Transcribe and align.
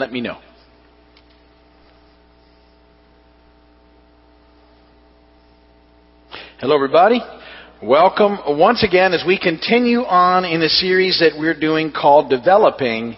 let 0.00 0.10
me 0.10 0.22
know. 0.22 0.38
Hello, 6.58 6.74
everybody. 6.74 7.20
Welcome 7.82 8.38
once 8.58 8.82
again 8.82 9.12
as 9.12 9.24
we 9.26 9.38
continue 9.38 10.00
on 10.00 10.46
in 10.46 10.60
the 10.60 10.70
series 10.70 11.20
that 11.20 11.38
we're 11.38 11.58
doing 11.58 11.92
called 11.92 12.30
Developing 12.30 13.14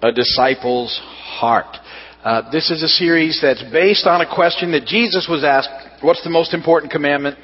a 0.00 0.12
Disciple's 0.12 0.96
Heart. 1.02 1.76
Uh, 2.22 2.50
this 2.52 2.70
is 2.70 2.84
a 2.84 2.88
series 2.88 3.40
that's 3.42 3.64
based 3.72 4.06
on 4.06 4.20
a 4.20 4.32
question 4.32 4.70
that 4.72 4.86
Jesus 4.86 5.26
was 5.28 5.42
asked 5.42 5.70
What's 6.02 6.22
the 6.22 6.30
most 6.30 6.54
important 6.54 6.92
commandment? 6.92 7.36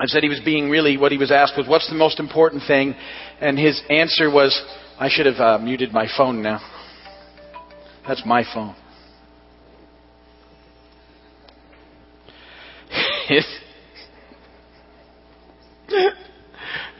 I 0.00 0.06
said 0.06 0.22
he 0.22 0.30
was 0.30 0.40
being 0.42 0.70
really, 0.70 0.96
what 0.96 1.12
he 1.12 1.18
was 1.18 1.30
asked 1.30 1.52
was, 1.58 1.68
What's 1.68 1.90
the 1.90 1.96
most 1.96 2.18
important 2.18 2.62
thing? 2.66 2.94
And 3.42 3.58
his 3.58 3.78
answer 3.90 4.30
was, 4.30 4.58
I 4.98 5.10
should 5.10 5.26
have 5.26 5.36
uh, 5.36 5.58
muted 5.58 5.92
my 5.92 6.06
phone 6.16 6.42
now. 6.42 6.79
That's 8.06 8.22
my 8.24 8.44
phone. 8.54 8.76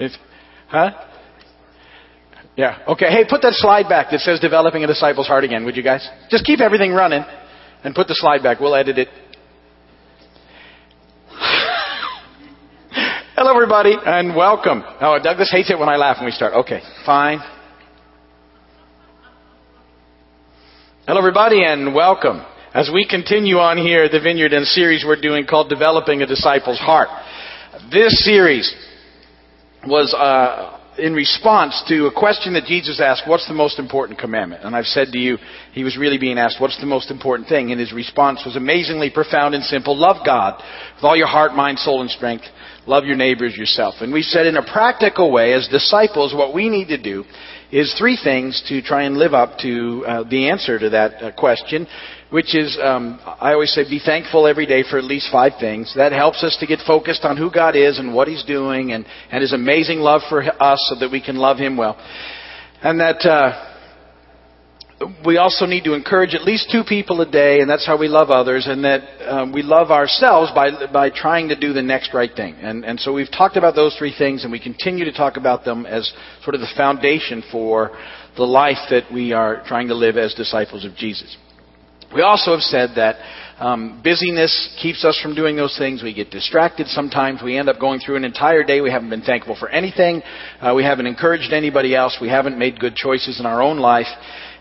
If, 0.00 0.12
huh? 0.68 0.90
Yeah. 2.56 2.78
Okay. 2.88 3.10
Hey, 3.10 3.24
put 3.28 3.42
that 3.42 3.52
slide 3.54 3.88
back 3.88 4.10
that 4.10 4.20
says 4.20 4.40
developing 4.40 4.82
a 4.82 4.86
disciple's 4.86 5.26
heart 5.26 5.44
again, 5.44 5.64
would 5.66 5.76
you 5.76 5.82
guys? 5.82 6.08
Just 6.30 6.44
keep 6.44 6.60
everything 6.60 6.92
running 6.92 7.22
and 7.84 7.94
put 7.94 8.08
the 8.08 8.14
slide 8.14 8.42
back. 8.42 8.60
We'll 8.60 8.74
edit 8.74 8.98
it. 8.98 9.08
Hello, 13.36 13.54
everybody, 13.54 13.94
and 14.04 14.34
welcome. 14.34 14.82
Oh, 15.00 15.18
Douglas 15.22 15.50
hates 15.52 15.70
it 15.70 15.78
when 15.78 15.88
I 15.88 15.96
laugh 15.96 16.16
when 16.18 16.26
we 16.26 16.32
start. 16.32 16.54
Okay, 16.54 16.80
fine. 17.04 17.40
Hello, 21.10 21.18
everybody, 21.18 21.64
and 21.64 21.92
welcome. 21.92 22.40
As 22.72 22.88
we 22.94 23.04
continue 23.04 23.56
on 23.56 23.76
here 23.76 24.04
at 24.04 24.12
the 24.12 24.20
Vineyard 24.20 24.52
in 24.52 24.64
series 24.64 25.04
we're 25.04 25.20
doing 25.20 25.44
called 25.44 25.68
Developing 25.68 26.22
a 26.22 26.26
Disciple's 26.26 26.78
Heart. 26.78 27.08
This 27.90 28.24
series 28.24 28.72
was 29.84 30.14
uh, 30.14 30.78
in 30.98 31.12
response 31.12 31.82
to 31.88 32.06
a 32.06 32.12
question 32.14 32.52
that 32.52 32.66
Jesus 32.66 33.00
asked, 33.00 33.24
What's 33.26 33.48
the 33.48 33.54
most 33.54 33.80
important 33.80 34.20
commandment? 34.20 34.62
And 34.62 34.76
I've 34.76 34.84
said 34.84 35.08
to 35.10 35.18
you, 35.18 35.36
he 35.72 35.82
was 35.82 35.98
really 35.98 36.16
being 36.16 36.38
asked, 36.38 36.60
What's 36.60 36.78
the 36.78 36.86
most 36.86 37.10
important 37.10 37.48
thing? 37.48 37.72
And 37.72 37.80
his 37.80 37.92
response 37.92 38.44
was 38.46 38.54
amazingly 38.54 39.10
profound 39.10 39.56
and 39.56 39.64
simple 39.64 39.98
Love 39.98 40.24
God 40.24 40.62
with 40.94 41.02
all 41.02 41.16
your 41.16 41.26
heart, 41.26 41.54
mind, 41.54 41.80
soul, 41.80 42.02
and 42.02 42.10
strength. 42.10 42.44
Love 42.86 43.04
your 43.04 43.16
neighbors 43.16 43.56
yourself. 43.56 43.94
And 44.00 44.12
we 44.12 44.22
said 44.22 44.46
in 44.46 44.56
a 44.56 44.62
practical 44.62 45.30
way, 45.32 45.52
as 45.52 45.68
disciples, 45.68 46.34
what 46.34 46.54
we 46.54 46.68
need 46.68 46.88
to 46.88 47.00
do 47.00 47.24
is 47.70 47.94
three 47.98 48.18
things 48.22 48.62
to 48.68 48.82
try 48.82 49.04
and 49.04 49.16
live 49.16 49.34
up 49.34 49.58
to 49.58 50.04
uh, 50.06 50.22
the 50.28 50.48
answer 50.48 50.78
to 50.78 50.90
that 50.90 51.22
uh, 51.22 51.32
question 51.32 51.86
which 52.30 52.54
is, 52.54 52.78
um, 52.80 53.20
I 53.24 53.52
always 53.52 53.72
say, 53.72 53.82
be 53.82 53.98
thankful 53.98 54.46
every 54.46 54.66
day 54.66 54.84
for 54.88 54.98
at 54.98 55.04
least 55.04 55.30
five 55.32 55.52
things. 55.58 55.92
That 55.96 56.12
helps 56.12 56.44
us 56.44 56.56
to 56.60 56.66
get 56.66 56.78
focused 56.86 57.24
on 57.24 57.36
who 57.36 57.50
God 57.50 57.74
is 57.74 57.98
and 57.98 58.14
what 58.14 58.28
He's 58.28 58.44
doing 58.44 58.92
and, 58.92 59.04
and 59.32 59.42
His 59.42 59.52
amazing 59.52 59.98
love 59.98 60.22
for 60.28 60.42
us 60.62 60.78
so 60.88 61.00
that 61.00 61.10
we 61.10 61.20
can 61.20 61.36
love 61.36 61.58
Him 61.58 61.76
well. 61.76 61.96
And 62.82 63.00
that 63.00 63.26
uh, 63.26 63.69
we 65.24 65.38
also 65.38 65.64
need 65.64 65.84
to 65.84 65.94
encourage 65.94 66.34
at 66.34 66.42
least 66.42 66.68
two 66.70 66.82
people 66.86 67.20
a 67.22 67.30
day, 67.30 67.60
and 67.60 67.70
that's 67.70 67.86
how 67.86 67.96
we 67.96 68.08
love 68.08 68.30
others, 68.30 68.66
and 68.66 68.84
that 68.84 69.00
um, 69.26 69.52
we 69.52 69.62
love 69.62 69.90
ourselves 69.90 70.50
by, 70.54 70.70
by 70.92 71.08
trying 71.08 71.48
to 71.48 71.58
do 71.58 71.72
the 71.72 71.80
next 71.80 72.12
right 72.12 72.30
thing. 72.34 72.54
And, 72.56 72.84
and 72.84 73.00
so 73.00 73.12
we've 73.12 73.30
talked 73.30 73.56
about 73.56 73.74
those 73.74 73.96
three 73.96 74.14
things, 74.16 74.42
and 74.42 74.52
we 74.52 74.60
continue 74.60 75.06
to 75.06 75.12
talk 75.12 75.38
about 75.38 75.64
them 75.64 75.86
as 75.86 76.12
sort 76.42 76.54
of 76.54 76.60
the 76.60 76.70
foundation 76.76 77.42
for 77.50 77.96
the 78.36 78.44
life 78.44 78.78
that 78.90 79.04
we 79.12 79.32
are 79.32 79.62
trying 79.66 79.88
to 79.88 79.94
live 79.94 80.18
as 80.18 80.34
disciples 80.34 80.84
of 80.84 80.94
Jesus. 80.96 81.34
We 82.14 82.22
also 82.22 82.50
have 82.50 82.60
said 82.60 82.90
that 82.96 83.16
um, 83.60 84.00
busyness 84.02 84.74
keeps 84.80 85.04
us 85.04 85.20
from 85.22 85.34
doing 85.34 85.54
those 85.54 85.76
things. 85.76 86.02
We 86.02 86.14
get 86.14 86.30
distracted 86.30 86.86
sometimes. 86.86 87.42
We 87.42 87.58
end 87.58 87.68
up 87.68 87.78
going 87.78 88.00
through 88.00 88.16
an 88.16 88.24
entire 88.24 88.64
day. 88.64 88.80
We 88.80 88.90
haven't 88.90 89.10
been 89.10 89.22
thankful 89.22 89.54
for 89.54 89.68
anything. 89.68 90.22
Uh, 90.60 90.72
we 90.74 90.82
haven't 90.82 91.06
encouraged 91.06 91.52
anybody 91.52 91.94
else. 91.94 92.16
We 92.20 92.28
haven't 92.28 92.58
made 92.58 92.80
good 92.80 92.96
choices 92.96 93.38
in 93.38 93.44
our 93.44 93.62
own 93.62 93.78
life. 93.78 94.08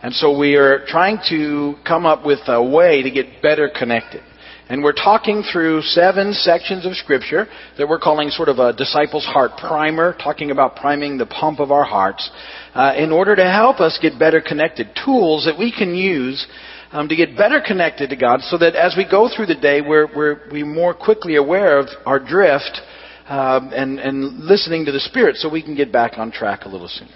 And 0.03 0.13
so 0.13 0.37
we 0.37 0.55
are 0.55 0.85
trying 0.85 1.19
to 1.29 1.75
come 1.87 2.05
up 2.05 2.25
with 2.25 2.39
a 2.47 2.61
way 2.61 3.01
to 3.01 3.09
get 3.09 3.41
better 3.41 3.69
connected. 3.73 4.21
And 4.67 4.83
we're 4.83 4.93
talking 4.93 5.43
through 5.51 5.81
seven 5.81 6.31
sections 6.33 6.85
of 6.85 6.93
Scripture 6.93 7.47
that 7.77 7.87
we're 7.87 7.99
calling 7.99 8.29
sort 8.29 8.49
of 8.49 8.59
a 8.59 8.71
disciple's 8.71 9.25
heart 9.25 9.51
primer, 9.57 10.13
talking 10.13 10.51
about 10.51 10.75
priming 10.75 11.17
the 11.17 11.25
pump 11.25 11.59
of 11.59 11.71
our 11.71 11.85
hearts, 11.85 12.29
uh, 12.75 12.93
in 12.95 13.11
order 13.11 13.35
to 13.35 13.49
help 13.49 13.79
us 13.79 13.97
get 13.99 14.19
better 14.19 14.41
connected. 14.41 14.89
Tools 15.03 15.45
that 15.45 15.57
we 15.57 15.71
can 15.71 15.95
use 15.95 16.45
um, 16.91 17.07
to 17.07 17.15
get 17.15 17.37
better 17.37 17.61
connected 17.65 18.09
to 18.09 18.15
God 18.15 18.41
so 18.41 18.57
that 18.57 18.75
as 18.75 18.95
we 18.97 19.07
go 19.09 19.29
through 19.33 19.47
the 19.47 19.55
day, 19.55 19.81
we're, 19.81 20.07
we're, 20.15 20.41
we're 20.51 20.65
more 20.65 20.93
quickly 20.93 21.35
aware 21.35 21.77
of 21.77 21.87
our 22.05 22.19
drift 22.19 22.81
um, 23.27 23.71
and, 23.73 23.99
and 23.99 24.39
listening 24.39 24.85
to 24.85 24.91
the 24.91 24.99
Spirit 24.99 25.35
so 25.35 25.49
we 25.49 25.61
can 25.61 25.75
get 25.75 25.91
back 25.91 26.13
on 26.17 26.31
track 26.31 26.65
a 26.65 26.69
little 26.69 26.87
sooner. 26.87 27.11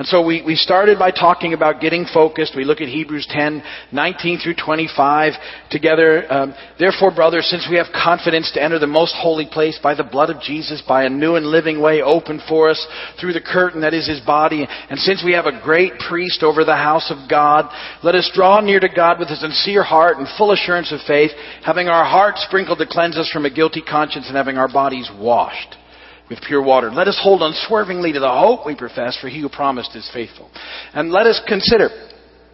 And 0.00 0.08
so 0.08 0.24
we, 0.24 0.40
we 0.40 0.54
started 0.54 0.98
by 0.98 1.10
talking 1.10 1.52
about 1.52 1.82
getting 1.82 2.06
focused. 2.06 2.54
We 2.56 2.64
look 2.64 2.80
at 2.80 2.88
Hebrews 2.88 3.26
10, 3.28 3.62
19 3.92 4.38
through 4.38 4.54
25 4.54 5.34
together. 5.70 6.24
Um, 6.32 6.54
Therefore, 6.78 7.14
brothers, 7.14 7.50
since 7.50 7.68
we 7.70 7.76
have 7.76 7.88
confidence 7.92 8.50
to 8.52 8.62
enter 8.62 8.78
the 8.78 8.86
most 8.86 9.14
holy 9.14 9.44
place 9.44 9.78
by 9.82 9.94
the 9.94 10.02
blood 10.02 10.30
of 10.30 10.40
Jesus, 10.40 10.82
by 10.88 11.04
a 11.04 11.10
new 11.10 11.36
and 11.36 11.44
living 11.44 11.82
way 11.82 12.00
opened 12.00 12.40
for 12.48 12.70
us 12.70 12.82
through 13.20 13.34
the 13.34 13.42
curtain 13.42 13.82
that 13.82 13.92
is 13.92 14.08
his 14.08 14.20
body, 14.20 14.66
and 14.88 14.98
since 14.98 15.22
we 15.22 15.34
have 15.34 15.44
a 15.44 15.60
great 15.62 15.92
priest 16.08 16.42
over 16.42 16.64
the 16.64 16.76
house 16.76 17.10
of 17.10 17.28
God, 17.28 17.70
let 18.02 18.14
us 18.14 18.30
draw 18.32 18.62
near 18.62 18.80
to 18.80 18.88
God 18.88 19.18
with 19.18 19.28
a 19.28 19.36
sincere 19.36 19.82
heart 19.82 20.16
and 20.16 20.26
full 20.38 20.52
assurance 20.52 20.90
of 20.92 21.00
faith, 21.06 21.32
having 21.62 21.88
our 21.88 22.06
hearts 22.06 22.42
sprinkled 22.48 22.78
to 22.78 22.86
cleanse 22.86 23.18
us 23.18 23.28
from 23.30 23.44
a 23.44 23.50
guilty 23.50 23.82
conscience 23.82 24.28
and 24.28 24.36
having 24.38 24.56
our 24.56 24.72
bodies 24.72 25.10
washed 25.18 25.76
with 26.30 26.40
pure 26.40 26.62
water. 26.62 26.90
Let 26.90 27.08
us 27.08 27.20
hold 27.20 27.42
unswervingly 27.42 28.12
to 28.12 28.20
the 28.20 28.30
hope 28.30 28.64
we 28.64 28.76
profess, 28.76 29.18
for 29.20 29.28
he 29.28 29.40
who 29.40 29.48
promised 29.48 29.94
is 29.96 30.08
faithful. 30.14 30.48
And 30.94 31.10
let 31.10 31.26
us 31.26 31.42
consider 31.46 32.09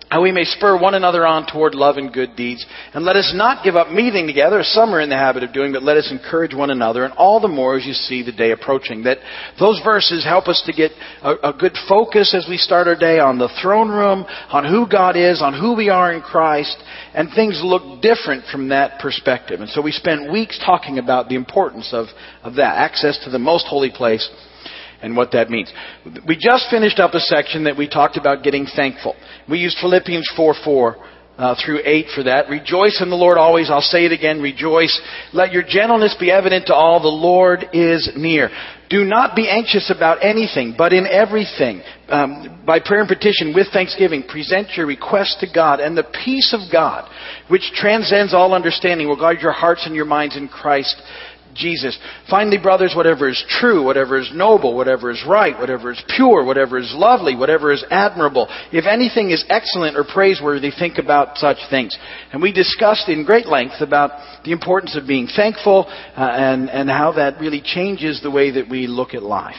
how 0.08 0.22
we 0.22 0.30
may 0.30 0.44
spur 0.44 0.80
one 0.80 0.94
another 0.94 1.26
on 1.26 1.46
toward 1.46 1.74
love 1.74 1.96
and 1.96 2.12
good 2.12 2.36
deeds. 2.36 2.64
And 2.94 3.04
let 3.04 3.16
us 3.16 3.32
not 3.34 3.64
give 3.64 3.74
up 3.74 3.90
meeting 3.90 4.26
together, 4.26 4.60
as 4.60 4.68
some 4.68 4.94
are 4.94 5.00
in 5.00 5.08
the 5.08 5.16
habit 5.16 5.42
of 5.42 5.52
doing, 5.52 5.72
but 5.72 5.82
let 5.82 5.96
us 5.96 6.10
encourage 6.12 6.54
one 6.54 6.70
another, 6.70 7.04
and 7.04 7.12
all 7.14 7.40
the 7.40 7.48
more 7.48 7.76
as 7.76 7.84
you 7.84 7.92
see 7.92 8.22
the 8.22 8.32
day 8.32 8.52
approaching. 8.52 9.02
That 9.02 9.18
those 9.58 9.80
verses 9.84 10.24
help 10.24 10.46
us 10.46 10.62
to 10.66 10.72
get 10.72 10.92
a, 11.22 11.50
a 11.50 11.52
good 11.52 11.76
focus 11.88 12.34
as 12.34 12.46
we 12.48 12.56
start 12.56 12.86
our 12.86 12.96
day 12.96 13.18
on 13.18 13.38
the 13.38 13.50
throne 13.60 13.88
room, 13.88 14.24
on 14.50 14.64
who 14.64 14.86
God 14.88 15.16
is, 15.16 15.42
on 15.42 15.58
who 15.58 15.74
we 15.74 15.88
are 15.88 16.12
in 16.12 16.22
Christ, 16.22 16.76
and 17.12 17.28
things 17.34 17.60
look 17.64 18.00
different 18.00 18.44
from 18.50 18.68
that 18.68 19.00
perspective. 19.00 19.60
And 19.60 19.70
so 19.70 19.82
we 19.82 19.90
spent 19.90 20.30
weeks 20.30 20.60
talking 20.64 20.98
about 20.98 21.28
the 21.28 21.34
importance 21.34 21.90
of, 21.92 22.06
of 22.44 22.54
that, 22.54 22.76
access 22.76 23.18
to 23.24 23.30
the 23.30 23.38
most 23.38 23.66
holy 23.66 23.90
place 23.90 24.28
and 25.02 25.16
what 25.16 25.32
that 25.32 25.50
means. 25.50 25.72
We 26.26 26.36
just 26.36 26.70
finished 26.70 26.98
up 26.98 27.14
a 27.14 27.20
section 27.20 27.64
that 27.64 27.76
we 27.76 27.88
talked 27.88 28.16
about 28.16 28.42
getting 28.42 28.66
thankful. 28.66 29.14
We 29.48 29.58
used 29.58 29.78
Philippians 29.80 30.30
4 30.36 30.54
4 30.64 30.96
uh, 31.38 31.54
through 31.64 31.80
8 31.84 32.06
for 32.14 32.22
that. 32.24 32.48
Rejoice 32.48 33.00
in 33.02 33.10
the 33.10 33.16
Lord 33.16 33.36
always. 33.38 33.70
I'll 33.70 33.80
say 33.80 34.06
it 34.06 34.12
again. 34.12 34.40
Rejoice. 34.40 34.98
Let 35.32 35.52
your 35.52 35.62
gentleness 35.62 36.16
be 36.18 36.30
evident 36.30 36.66
to 36.66 36.74
all. 36.74 37.00
The 37.00 37.08
Lord 37.08 37.66
is 37.72 38.10
near. 38.16 38.50
Do 38.88 39.04
not 39.04 39.34
be 39.34 39.48
anxious 39.48 39.92
about 39.94 40.24
anything, 40.24 40.74
but 40.78 40.92
in 40.92 41.06
everything, 41.06 41.82
um, 42.08 42.62
by 42.64 42.78
prayer 42.78 43.00
and 43.00 43.08
petition, 43.08 43.52
with 43.52 43.66
thanksgiving, 43.72 44.22
present 44.22 44.68
your 44.76 44.86
requests 44.86 45.36
to 45.40 45.46
God, 45.52 45.80
and 45.80 45.96
the 45.96 46.06
peace 46.24 46.54
of 46.54 46.70
God, 46.70 47.10
which 47.48 47.72
transcends 47.74 48.32
all 48.32 48.54
understanding, 48.54 49.08
will 49.08 49.18
guard 49.18 49.40
your 49.40 49.52
hearts 49.52 49.86
and 49.86 49.94
your 49.94 50.04
minds 50.04 50.36
in 50.36 50.46
Christ 50.46 51.02
Jesus. 51.56 51.98
Finally, 52.28 52.58
brothers, 52.58 52.94
whatever 52.94 53.28
is 53.28 53.42
true, 53.48 53.84
whatever 53.84 54.18
is 54.18 54.30
noble, 54.34 54.76
whatever 54.76 55.10
is 55.10 55.22
right, 55.28 55.58
whatever 55.58 55.92
is 55.92 56.02
pure, 56.16 56.44
whatever 56.44 56.78
is 56.78 56.92
lovely, 56.94 57.34
whatever 57.34 57.72
is 57.72 57.84
admirable, 57.90 58.46
if 58.72 58.86
anything 58.86 59.30
is 59.30 59.44
excellent 59.48 59.96
or 59.96 60.04
praiseworthy, 60.04 60.70
think 60.70 60.98
about 60.98 61.38
such 61.38 61.58
things. 61.70 61.96
And 62.32 62.42
we 62.42 62.52
discussed 62.52 63.08
in 63.08 63.24
great 63.24 63.46
length 63.46 63.80
about 63.80 64.10
the 64.44 64.52
importance 64.52 64.96
of 64.96 65.06
being 65.06 65.26
thankful 65.26 65.86
uh, 65.88 66.20
and, 66.20 66.70
and 66.70 66.88
how 66.88 67.12
that 67.12 67.40
really 67.40 67.62
changes 67.64 68.20
the 68.22 68.30
way 68.30 68.52
that 68.52 68.68
we 68.68 68.86
look 68.86 69.14
at 69.14 69.22
life. 69.22 69.56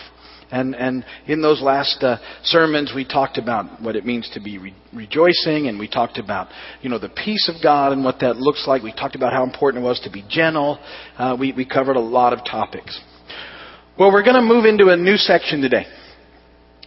And, 0.50 0.76
and 0.76 1.04
in 1.28 1.42
those 1.42 1.62
last 1.62 2.02
uh, 2.04 2.18
sermons, 2.44 2.94
we 2.96 3.06
talked 3.06 3.38
about 3.38 3.82
what 3.82 3.98
it 3.98 4.06
means 4.06 4.30
to 4.34 4.40
be 4.40 4.58
re- 4.58 4.74
rejoicing, 4.94 5.68
and 5.68 5.78
we 5.78 5.90
talked 5.90 6.18
about, 6.18 6.48
you 6.82 6.90
know, 6.90 7.00
the 7.00 7.10
peace 7.10 7.52
of 7.54 7.62
God 7.62 7.92
and 7.92 8.04
what 8.04 8.20
that 8.22 8.38
looks 8.38 8.66
like. 8.66 8.82
We 8.82 8.94
talked 8.94 9.16
about 9.16 9.34
how 9.34 9.44
important 9.44 9.84
it 9.84 9.88
was 9.88 10.00
to 10.02 10.10
be 10.10 10.24
gentle. 10.30 10.80
Uh, 11.18 11.36
we, 11.38 11.52
we 11.52 11.66
covered 11.66 11.98
a 11.98 12.02
lot 12.02 12.32
of 12.32 12.46
topics. 12.46 13.00
Well, 14.00 14.12
we're 14.12 14.24
going 14.24 14.36
to 14.36 14.42
move 14.42 14.66
into 14.66 14.90
a 14.90 14.96
new 14.96 15.18
section 15.18 15.62
today. 15.62 15.86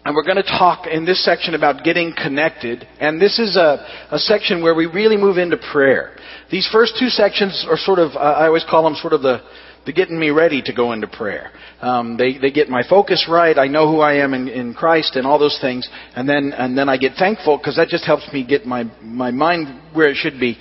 And 0.02 0.14
we're 0.14 0.24
going 0.24 0.36
to 0.36 0.42
talk 0.42 0.86
in 0.86 1.04
this 1.04 1.22
section 1.22 1.54
about 1.54 1.84
getting 1.84 2.14
connected. 2.16 2.88
And 2.98 3.20
this 3.20 3.38
is 3.38 3.56
a, 3.56 3.86
a 4.10 4.18
section 4.18 4.62
where 4.62 4.74
we 4.74 4.86
really 4.86 5.18
move 5.18 5.36
into 5.36 5.58
prayer. 5.58 6.16
These 6.50 6.66
first 6.72 6.94
two 6.98 7.08
sections 7.08 7.66
are 7.68 7.76
sort 7.76 7.98
of, 7.98 8.12
uh, 8.12 8.18
I 8.18 8.46
always 8.46 8.64
call 8.64 8.84
them 8.84 8.94
sort 8.94 9.12
of 9.12 9.20
the, 9.20 9.42
the 9.86 9.92
getting 9.92 10.18
me 10.18 10.30
ready 10.30 10.62
to 10.62 10.72
go 10.72 10.92
into 10.92 11.06
prayer. 11.06 11.52
Um, 11.80 12.16
they 12.16 12.36
they 12.38 12.50
get 12.50 12.68
my 12.68 12.82
focus 12.88 13.26
right. 13.28 13.56
I 13.56 13.66
know 13.66 13.90
who 13.90 14.00
I 14.00 14.14
am 14.14 14.34
in, 14.34 14.48
in 14.48 14.74
Christ 14.74 15.16
and 15.16 15.26
all 15.26 15.38
those 15.38 15.58
things, 15.60 15.88
and 16.14 16.28
then 16.28 16.52
and 16.56 16.76
then 16.76 16.88
I 16.88 16.96
get 16.96 17.12
thankful 17.18 17.56
because 17.56 17.76
that 17.76 17.88
just 17.88 18.04
helps 18.04 18.30
me 18.32 18.44
get 18.44 18.66
my 18.66 18.84
my 19.02 19.30
mind 19.30 19.80
where 19.94 20.08
it 20.08 20.16
should 20.16 20.38
be. 20.38 20.58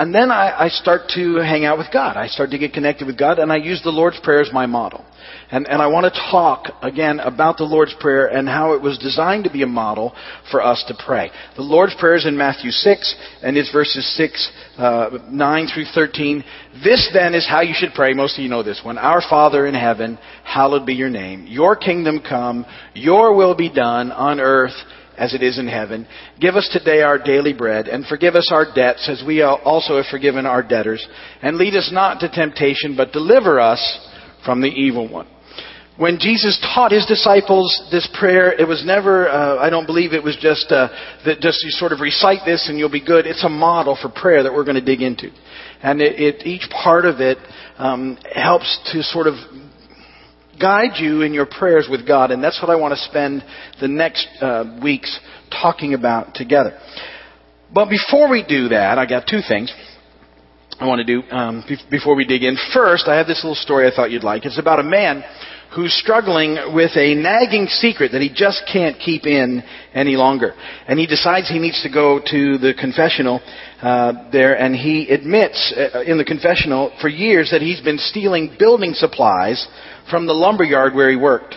And 0.00 0.14
then 0.14 0.30
I, 0.30 0.64
I 0.64 0.68
start 0.68 1.10
to 1.16 1.34
hang 1.34 1.66
out 1.66 1.76
with 1.76 1.88
God. 1.92 2.16
I 2.16 2.26
start 2.26 2.52
to 2.52 2.58
get 2.58 2.72
connected 2.72 3.06
with 3.06 3.18
God, 3.18 3.38
and 3.38 3.52
I 3.52 3.56
use 3.56 3.82
the 3.84 3.90
Lord's 3.90 4.18
Prayer 4.20 4.40
as 4.40 4.50
my 4.50 4.64
model. 4.64 5.04
And, 5.50 5.68
and 5.68 5.82
I 5.82 5.88
want 5.88 6.10
to 6.10 6.20
talk 6.30 6.68
again 6.80 7.20
about 7.20 7.58
the 7.58 7.64
Lord's 7.64 7.94
Prayer 8.00 8.28
and 8.28 8.48
how 8.48 8.72
it 8.72 8.80
was 8.80 8.96
designed 8.96 9.44
to 9.44 9.50
be 9.50 9.62
a 9.62 9.66
model 9.66 10.14
for 10.50 10.62
us 10.62 10.82
to 10.88 10.94
pray. 11.04 11.30
The 11.54 11.60
Lord's 11.60 11.94
Prayer 11.96 12.16
is 12.16 12.24
in 12.24 12.34
Matthew 12.34 12.70
6, 12.70 13.16
and 13.42 13.58
it's 13.58 13.70
verses 13.72 14.10
6, 14.16 14.52
uh, 14.78 15.18
9 15.28 15.66
through 15.66 15.84
13. 15.94 16.44
This 16.82 17.10
then 17.12 17.34
is 17.34 17.46
how 17.46 17.60
you 17.60 17.74
should 17.76 17.92
pray. 17.94 18.14
Most 18.14 18.38
of 18.38 18.42
you 18.42 18.48
know 18.48 18.62
this 18.62 18.80
one. 18.82 18.96
Our 18.96 19.20
Father 19.28 19.66
in 19.66 19.74
heaven, 19.74 20.18
hallowed 20.44 20.86
be 20.86 20.94
your 20.94 21.10
name. 21.10 21.46
Your 21.46 21.76
kingdom 21.76 22.22
come, 22.26 22.64
your 22.94 23.36
will 23.36 23.54
be 23.54 23.70
done 23.70 24.12
on 24.12 24.40
earth 24.40 24.72
as 25.20 25.34
it 25.34 25.42
is 25.42 25.58
in 25.58 25.68
heaven. 25.68 26.08
Give 26.40 26.56
us 26.56 26.68
today 26.72 27.02
our 27.02 27.18
daily 27.18 27.52
bread, 27.52 27.86
and 27.86 28.04
forgive 28.06 28.34
us 28.34 28.50
our 28.50 28.66
debts 28.74 29.08
as 29.08 29.22
we 29.24 29.42
also 29.42 29.96
have 29.96 30.06
forgiven 30.10 30.46
our 30.46 30.62
debtors. 30.62 31.06
And 31.42 31.56
lead 31.56 31.76
us 31.76 31.90
not 31.92 32.18
to 32.20 32.28
temptation, 32.28 32.96
but 32.96 33.12
deliver 33.12 33.60
us 33.60 34.08
from 34.44 34.62
the 34.62 34.68
evil 34.68 35.08
one 35.08 35.28
when 36.00 36.18
Jesus 36.18 36.58
taught 36.74 36.92
his 36.92 37.04
disciples 37.04 37.88
this 37.92 38.08
prayer, 38.18 38.54
it 38.58 38.66
was 38.66 38.82
never, 38.86 39.28
uh, 39.28 39.58
I 39.58 39.68
don't 39.68 39.84
believe 39.84 40.14
it 40.14 40.24
was 40.24 40.34
just 40.40 40.72
uh, 40.72 40.88
that 41.26 41.40
just 41.40 41.62
you 41.62 41.70
sort 41.70 41.92
of 41.92 42.00
recite 42.00 42.40
this 42.46 42.70
and 42.70 42.78
you'll 42.78 42.90
be 42.90 43.04
good. 43.04 43.26
It's 43.26 43.44
a 43.44 43.50
model 43.50 43.98
for 44.00 44.08
prayer 44.08 44.42
that 44.42 44.50
we're 44.50 44.64
going 44.64 44.80
to 44.80 44.84
dig 44.84 45.02
into. 45.02 45.28
And 45.82 46.00
it, 46.00 46.18
it, 46.18 46.46
each 46.46 46.70
part 46.70 47.04
of 47.04 47.20
it 47.20 47.36
um, 47.76 48.16
helps 48.34 48.80
to 48.92 49.02
sort 49.02 49.26
of 49.26 49.34
guide 50.60 50.96
you 50.96 51.22
in 51.22 51.32
your 51.32 51.46
prayers 51.46 51.88
with 51.90 52.06
God. 52.06 52.30
And 52.30 52.42
that's 52.42 52.60
what 52.62 52.70
I 52.70 52.76
want 52.76 52.92
to 52.92 53.00
spend 53.00 53.44
the 53.80 53.88
next 53.88 54.28
uh, 54.40 54.78
weeks 54.82 55.18
talking 55.50 55.94
about 55.94 56.34
together. 56.34 56.78
But 57.72 57.88
before 57.88 58.28
we 58.30 58.44
do 58.46 58.68
that, 58.68 58.98
I 58.98 59.06
got 59.06 59.26
two 59.26 59.40
things. 59.46 59.72
I 60.78 60.86
want 60.86 61.04
to 61.04 61.04
do 61.04 61.28
um, 61.30 61.64
before 61.90 62.16
we 62.16 62.24
dig 62.24 62.42
in. 62.42 62.56
First, 62.72 63.06
I 63.06 63.16
have 63.16 63.26
this 63.26 63.44
little 63.44 63.54
story 63.54 63.86
I 63.86 63.94
thought 63.94 64.10
you'd 64.10 64.24
like. 64.24 64.46
It's 64.46 64.58
about 64.58 64.80
a 64.80 64.82
man 64.82 65.22
who's 65.74 65.94
struggling 65.94 66.74
with 66.74 66.90
a 66.96 67.14
nagging 67.14 67.66
secret 67.66 68.12
that 68.12 68.20
he 68.20 68.28
just 68.32 68.62
can't 68.70 68.98
keep 68.98 69.24
in 69.24 69.62
any 69.94 70.16
longer. 70.16 70.54
And 70.88 70.98
he 70.98 71.06
decides 71.06 71.48
he 71.48 71.60
needs 71.60 71.82
to 71.82 71.90
go 71.90 72.18
to 72.18 72.58
the 72.58 72.74
confessional 72.78 73.40
uh, 73.80 74.30
there, 74.32 74.58
and 74.58 74.74
he 74.74 75.08
admits 75.08 75.72
uh, 75.76 76.02
in 76.02 76.18
the 76.18 76.24
confessional 76.24 76.92
for 77.00 77.08
years 77.08 77.50
that 77.52 77.62
he's 77.62 77.80
been 77.80 77.98
stealing 77.98 78.56
building 78.58 78.94
supplies 78.94 79.66
from 80.10 80.26
the 80.26 80.32
lumber 80.32 80.64
yard 80.64 80.94
where 80.94 81.10
he 81.10 81.16
worked. 81.16 81.54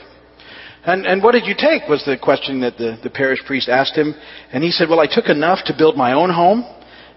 And, 0.86 1.06
and 1.06 1.24
what 1.24 1.32
did 1.32 1.46
you 1.46 1.56
take 1.58 1.88
was 1.90 2.04
the 2.06 2.18
question 2.22 2.62
that 2.62 2.78
the, 2.78 3.00
the 3.02 3.10
parish 3.10 3.40
priest 3.46 3.70
asked 3.70 3.96
him. 3.96 4.14
And 4.52 4.64
he 4.64 4.72
said, 4.72 4.90
well, 4.90 5.00
I 5.00 5.08
took 5.08 5.28
enough 5.28 5.60
to 5.66 5.74
build 5.78 5.96
my 5.96 6.14
own 6.14 6.30
home, 6.30 6.66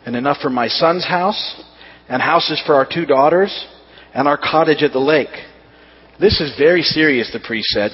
and 0.06 0.16
enough 0.16 0.38
for 0.40 0.50
my 0.50 0.69
son's 0.69 1.04
house, 1.04 1.62
and 2.08 2.22
houses 2.22 2.62
for 2.64 2.76
our 2.76 2.87
two 2.90 3.04
daughters, 3.04 3.66
and 4.14 4.28
our 4.28 4.38
cottage 4.38 4.82
at 4.82 4.93
the 4.93 5.00
lake. 5.00 5.34
This 6.19 6.41
is 6.41 6.57
very 6.59 6.83
serious, 6.83 7.31
the 7.33 7.41
priest 7.41 7.69
said. 7.69 7.91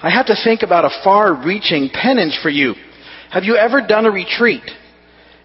I 0.00 0.10
have 0.10 0.26
to 0.26 0.36
think 0.42 0.62
about 0.62 0.84
a 0.84 0.90
far 1.02 1.34
reaching 1.34 1.88
penance 1.92 2.38
for 2.40 2.50
you. 2.50 2.74
Have 3.30 3.44
you 3.44 3.56
ever 3.56 3.84
done 3.84 4.06
a 4.06 4.10
retreat? 4.10 4.62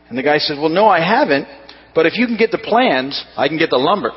And 0.10 0.18
the 0.18 0.24
guy 0.24 0.38
said, 0.38 0.58
Well, 0.58 0.70
no, 0.70 0.88
I 0.88 1.00
haven't, 1.00 1.48
but 1.96 2.06
if 2.06 2.18
you 2.18 2.28
can 2.28 2.38
get 2.38 2.52
the 2.52 2.60
plans, 2.60 3.24
I 3.36 3.48
can 3.48 3.58
get 3.58 3.72
the 3.72 3.78
lumber. 3.78 4.12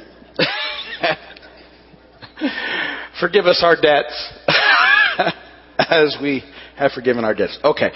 Forgive 3.20 3.46
us 3.46 3.62
our 3.64 3.76
debts 3.80 4.32
as 5.78 6.16
we 6.22 6.44
have 6.76 6.92
forgiven 6.92 7.24
our 7.24 7.34
debts. 7.34 7.58
Okay. 7.64 7.90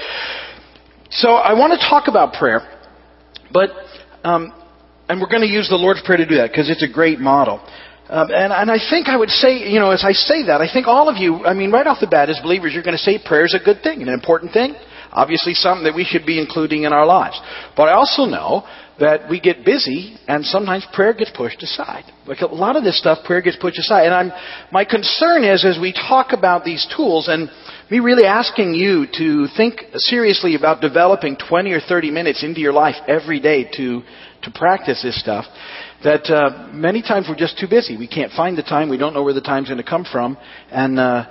So 1.16 1.28
I 1.32 1.52
want 1.52 1.78
to 1.78 1.88
talk 1.90 2.08
about 2.08 2.32
prayer, 2.32 2.60
but 3.52 3.68
um, 4.24 4.50
and 5.10 5.20
we're 5.20 5.28
going 5.28 5.42
to 5.42 5.52
use 5.52 5.68
the 5.68 5.76
Lord's 5.76 6.00
Prayer 6.00 6.16
to 6.16 6.26
do 6.26 6.36
that 6.36 6.48
because 6.50 6.70
it's 6.70 6.82
a 6.82 6.88
great 6.88 7.20
model. 7.20 7.60
Um, 8.08 8.28
and, 8.32 8.50
and 8.50 8.70
I 8.70 8.78
think 8.88 9.08
I 9.08 9.16
would 9.16 9.28
say, 9.28 9.68
you 9.68 9.78
know, 9.78 9.90
as 9.90 10.04
I 10.04 10.12
say 10.12 10.46
that, 10.46 10.62
I 10.62 10.72
think 10.72 10.86
all 10.86 11.10
of 11.10 11.18
you, 11.18 11.44
I 11.44 11.52
mean, 11.52 11.70
right 11.70 11.86
off 11.86 11.98
the 12.00 12.06
bat, 12.06 12.30
as 12.30 12.40
believers, 12.40 12.72
you're 12.72 12.82
going 12.82 12.96
to 12.96 13.02
say 13.02 13.20
prayer 13.22 13.44
is 13.44 13.52
a 13.52 13.62
good 13.62 13.82
thing, 13.82 14.00
an 14.00 14.08
important 14.08 14.54
thing. 14.54 14.74
Obviously, 15.12 15.52
something 15.52 15.84
that 15.84 15.94
we 15.94 16.04
should 16.04 16.24
be 16.24 16.40
including 16.40 16.84
in 16.84 16.94
our 16.94 17.04
lives. 17.04 17.38
But 17.76 17.90
I 17.90 17.92
also 17.92 18.24
know 18.24 18.64
that 18.98 19.28
we 19.28 19.40
get 19.40 19.66
busy 19.66 20.16
and 20.28 20.44
sometimes 20.46 20.86
prayer 20.94 21.12
gets 21.12 21.30
pushed 21.36 21.62
aside. 21.62 22.04
Like 22.26 22.40
a 22.40 22.46
lot 22.46 22.76
of 22.76 22.84
this 22.84 22.98
stuff, 22.98 23.18
prayer 23.26 23.42
gets 23.42 23.56
pushed 23.56 23.78
aside. 23.78 24.06
And 24.06 24.14
I'm, 24.14 24.32
my 24.70 24.86
concern 24.86 25.44
is 25.44 25.64
as 25.64 25.78
we 25.78 25.92
talk 25.92 26.32
about 26.32 26.64
these 26.64 26.86
tools 26.96 27.28
and 27.28 27.50
me 27.92 27.98
really 27.98 28.24
asking 28.24 28.72
you 28.72 29.06
to 29.18 29.46
think 29.54 29.82
seriously 29.96 30.54
about 30.54 30.80
developing 30.80 31.36
20 31.36 31.72
or 31.72 31.80
30 31.80 32.10
minutes 32.10 32.42
into 32.42 32.58
your 32.58 32.72
life 32.72 32.94
every 33.06 33.38
day 33.38 33.64
to, 33.64 34.00
to 34.42 34.50
practice 34.54 35.02
this 35.02 35.20
stuff. 35.20 35.44
That 36.02 36.24
uh, 36.24 36.68
many 36.72 37.02
times 37.02 37.26
we're 37.28 37.36
just 37.36 37.58
too 37.58 37.68
busy. 37.68 37.98
We 37.98 38.08
can't 38.08 38.32
find 38.32 38.56
the 38.56 38.62
time. 38.62 38.88
We 38.88 38.96
don't 38.96 39.12
know 39.12 39.22
where 39.22 39.34
the 39.34 39.42
time's 39.42 39.68
going 39.68 39.76
to 39.76 39.84
come 39.84 40.06
from. 40.10 40.38
And, 40.70 40.98
uh, 40.98 41.26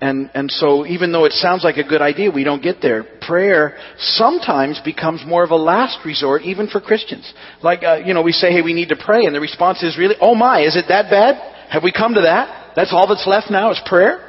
and, 0.00 0.30
and 0.32 0.48
so 0.48 0.86
even 0.86 1.10
though 1.10 1.24
it 1.24 1.32
sounds 1.32 1.64
like 1.64 1.76
a 1.76 1.82
good 1.82 2.00
idea, 2.00 2.30
we 2.30 2.44
don't 2.44 2.62
get 2.62 2.76
there. 2.80 3.04
Prayer 3.22 3.76
sometimes 3.98 4.80
becomes 4.84 5.24
more 5.26 5.42
of 5.42 5.50
a 5.50 5.56
last 5.56 5.98
resort, 6.06 6.42
even 6.42 6.68
for 6.68 6.80
Christians. 6.80 7.34
Like, 7.64 7.82
uh, 7.82 7.96
you 7.96 8.14
know, 8.14 8.22
we 8.22 8.30
say, 8.30 8.52
hey, 8.52 8.62
we 8.62 8.74
need 8.74 8.90
to 8.90 8.96
pray, 8.96 9.24
and 9.24 9.34
the 9.34 9.40
response 9.40 9.82
is 9.82 9.98
really, 9.98 10.14
oh 10.20 10.36
my, 10.36 10.60
is 10.60 10.76
it 10.76 10.84
that 10.86 11.10
bad? 11.10 11.34
Have 11.68 11.82
we 11.82 11.90
come 11.90 12.14
to 12.14 12.20
that? 12.20 12.74
That's 12.76 12.92
all 12.92 13.08
that's 13.08 13.26
left 13.26 13.50
now 13.50 13.72
is 13.72 13.80
prayer? 13.86 14.25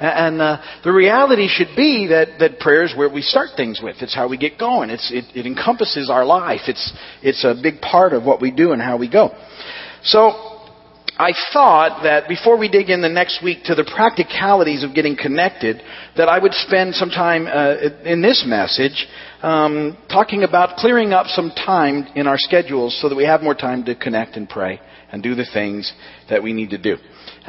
And 0.00 0.40
uh, 0.40 0.62
the 0.84 0.92
reality 0.92 1.48
should 1.48 1.74
be 1.76 2.08
that, 2.08 2.38
that 2.38 2.60
prayer 2.60 2.84
is 2.84 2.96
where 2.96 3.08
we 3.08 3.22
start 3.22 3.50
things 3.56 3.80
with. 3.82 3.96
It's 4.00 4.14
how 4.14 4.28
we 4.28 4.36
get 4.36 4.58
going. 4.58 4.90
It's, 4.90 5.10
it, 5.12 5.24
it 5.36 5.46
encompasses 5.46 6.08
our 6.08 6.24
life. 6.24 6.62
It's, 6.68 6.92
it's 7.22 7.44
a 7.44 7.54
big 7.60 7.80
part 7.80 8.12
of 8.12 8.24
what 8.24 8.40
we 8.40 8.50
do 8.50 8.72
and 8.72 8.80
how 8.80 8.96
we 8.96 9.10
go. 9.10 9.30
So, 10.02 10.54
I 11.20 11.32
thought 11.52 12.04
that 12.04 12.28
before 12.28 12.56
we 12.56 12.68
dig 12.68 12.90
in 12.90 13.02
the 13.02 13.08
next 13.08 13.42
week 13.42 13.64
to 13.64 13.74
the 13.74 13.82
practicalities 13.82 14.84
of 14.84 14.94
getting 14.94 15.16
connected, 15.16 15.82
that 16.16 16.28
I 16.28 16.38
would 16.38 16.54
spend 16.54 16.94
some 16.94 17.10
time 17.10 17.48
uh, 17.48 17.74
in 18.04 18.22
this 18.22 18.44
message 18.46 19.08
um, 19.42 19.98
talking 20.08 20.44
about 20.44 20.76
clearing 20.76 21.12
up 21.12 21.26
some 21.26 21.50
time 21.50 22.06
in 22.14 22.28
our 22.28 22.38
schedules 22.38 22.96
so 23.02 23.08
that 23.08 23.16
we 23.16 23.24
have 23.24 23.42
more 23.42 23.56
time 23.56 23.84
to 23.86 23.96
connect 23.96 24.36
and 24.36 24.48
pray 24.48 24.80
and 25.10 25.20
do 25.20 25.34
the 25.34 25.46
things 25.52 25.92
that 26.30 26.40
we 26.40 26.52
need 26.52 26.70
to 26.70 26.78
do. 26.78 26.96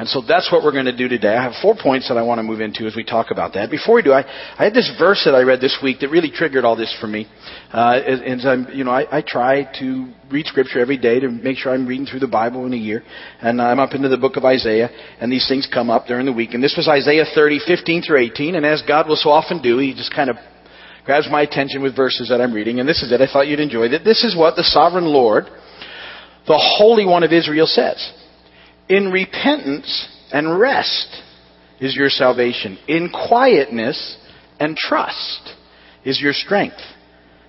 And 0.00 0.08
so 0.08 0.22
that's 0.26 0.50
what 0.50 0.64
we're 0.64 0.72
going 0.72 0.86
to 0.86 0.96
do 0.96 1.08
today. 1.08 1.36
I 1.36 1.42
have 1.42 1.60
four 1.60 1.76
points 1.76 2.08
that 2.08 2.16
I 2.16 2.22
want 2.22 2.38
to 2.38 2.42
move 2.42 2.62
into 2.62 2.86
as 2.86 2.96
we 2.96 3.04
talk 3.04 3.30
about 3.30 3.52
that. 3.52 3.70
Before 3.70 3.96
we 3.96 4.00
do, 4.00 4.14
I, 4.14 4.24
I 4.56 4.64
had 4.64 4.72
this 4.72 4.90
verse 4.98 5.20
that 5.26 5.34
I 5.34 5.42
read 5.42 5.60
this 5.60 5.76
week 5.82 6.00
that 6.00 6.08
really 6.08 6.30
triggered 6.30 6.64
all 6.64 6.74
this 6.74 6.96
for 6.98 7.06
me. 7.06 7.28
Uh, 7.70 8.00
and, 8.06 8.40
I'm, 8.40 8.68
you 8.72 8.82
know, 8.82 8.92
I, 8.92 9.18
I 9.18 9.20
try 9.20 9.68
to 9.78 10.10
read 10.30 10.46
Scripture 10.46 10.80
every 10.80 10.96
day 10.96 11.20
to 11.20 11.28
make 11.28 11.58
sure 11.58 11.74
I'm 11.74 11.86
reading 11.86 12.06
through 12.06 12.20
the 12.20 12.28
Bible 12.28 12.64
in 12.64 12.72
a 12.72 12.78
year. 12.78 13.02
And 13.42 13.60
I'm 13.60 13.78
up 13.78 13.92
into 13.92 14.08
the 14.08 14.16
book 14.16 14.36
of 14.36 14.44
Isaiah, 14.46 14.88
and 15.20 15.30
these 15.30 15.46
things 15.46 15.68
come 15.70 15.90
up 15.90 16.06
during 16.06 16.24
the 16.24 16.32
week. 16.32 16.54
And 16.54 16.64
this 16.64 16.76
was 16.78 16.88
Isaiah 16.88 17.26
30, 17.34 17.60
15 17.66 18.00
through 18.00 18.20
18. 18.20 18.54
And 18.54 18.64
as 18.64 18.82
God 18.88 19.06
will 19.06 19.16
so 19.16 19.28
often 19.28 19.60
do, 19.60 19.76
He 19.76 19.92
just 19.92 20.14
kind 20.14 20.30
of 20.30 20.36
grabs 21.04 21.28
my 21.30 21.42
attention 21.42 21.82
with 21.82 21.94
verses 21.94 22.30
that 22.30 22.40
I'm 22.40 22.54
reading. 22.54 22.80
And 22.80 22.88
this 22.88 23.02
is 23.02 23.12
it. 23.12 23.20
I 23.20 23.30
thought 23.30 23.48
you'd 23.48 23.60
enjoy 23.60 23.88
it. 23.88 24.02
This 24.02 24.24
is 24.24 24.34
what 24.34 24.56
the 24.56 24.64
sovereign 24.64 25.04
Lord, 25.04 25.44
the 26.46 26.56
Holy 26.78 27.04
One 27.04 27.22
of 27.22 27.34
Israel 27.34 27.66
says. 27.66 28.14
In 28.90 29.12
repentance 29.12 30.08
and 30.32 30.58
rest 30.58 31.22
is 31.80 31.94
your 31.94 32.10
salvation. 32.10 32.76
In 32.88 33.08
quietness 33.08 34.18
and 34.58 34.76
trust 34.76 35.54
is 36.04 36.20
your 36.20 36.32
strength. 36.32 36.80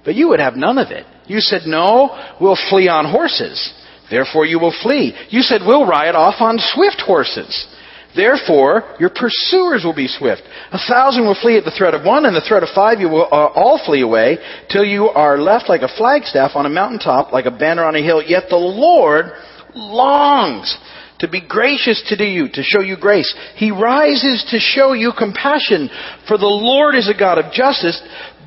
But 0.06 0.14
you 0.14 0.30
would 0.30 0.40
have 0.40 0.56
none 0.56 0.78
of 0.78 0.92
it. 0.92 1.04
You 1.26 1.40
said, 1.40 1.64
no, 1.66 2.36
we'll 2.40 2.58
flee 2.70 2.88
on 2.88 3.10
horses. 3.10 3.74
Therefore 4.12 4.46
you 4.46 4.60
will 4.60 4.76
flee. 4.84 5.16
You 5.30 5.42
said, 5.42 5.62
we'll 5.66 5.88
ride 5.88 6.14
off 6.14 6.36
on 6.42 6.60
swift 6.60 7.02
horses. 7.02 7.68
Therefore, 8.16 8.98
your 9.00 9.10
pursuers 9.10 9.84
will 9.84 9.96
be 9.96 10.08
swift. 10.08 10.44
A 10.72 10.78
thousand 10.78 11.26
will 11.26 11.38
flee 11.42 11.58
at 11.58 11.64
the 11.64 11.72
threat 11.72 11.96
of 11.96 12.06
one, 12.06 12.26
and 12.26 12.36
the 12.36 12.46
threat 12.46 12.62
of 12.62 12.70
five 12.76 13.00
you 13.00 13.08
will 13.08 13.26
uh, 13.32 13.48
all 13.56 13.82
flee 13.86 14.02
away, 14.02 14.38
till 14.70 14.84
you 14.84 15.08
are 15.08 15.38
left 15.38 15.70
like 15.70 15.82
a 15.82 15.88
flagstaff 15.98 16.52
on 16.56 16.66
a 16.66 16.70
mountaintop, 16.70 17.32
like 17.32 17.46
a 17.46 17.58
banner 17.58 17.86
on 17.86 17.96
a 17.96 18.04
hill. 18.04 18.22
Yet 18.22 18.50
the 18.50 18.58
Lord 18.58 19.32
longs 19.74 20.78
to 21.22 21.30
be 21.30 21.42
gracious 21.48 22.04
to 22.10 22.24
you, 22.24 22.50
to 22.50 22.64
show 22.64 22.82
you 22.82 22.98
grace. 22.98 23.34
He 23.56 23.72
rises 23.72 24.46
to 24.52 24.60
show 24.60 24.94
you 24.94 25.14
compassion, 25.18 25.90
for 26.28 26.38
the 26.38 26.46
Lord 26.46 26.96
is 26.96 27.10
a 27.10 27.18
God 27.18 27.38
of 27.38 27.54
justice. 27.54 28.02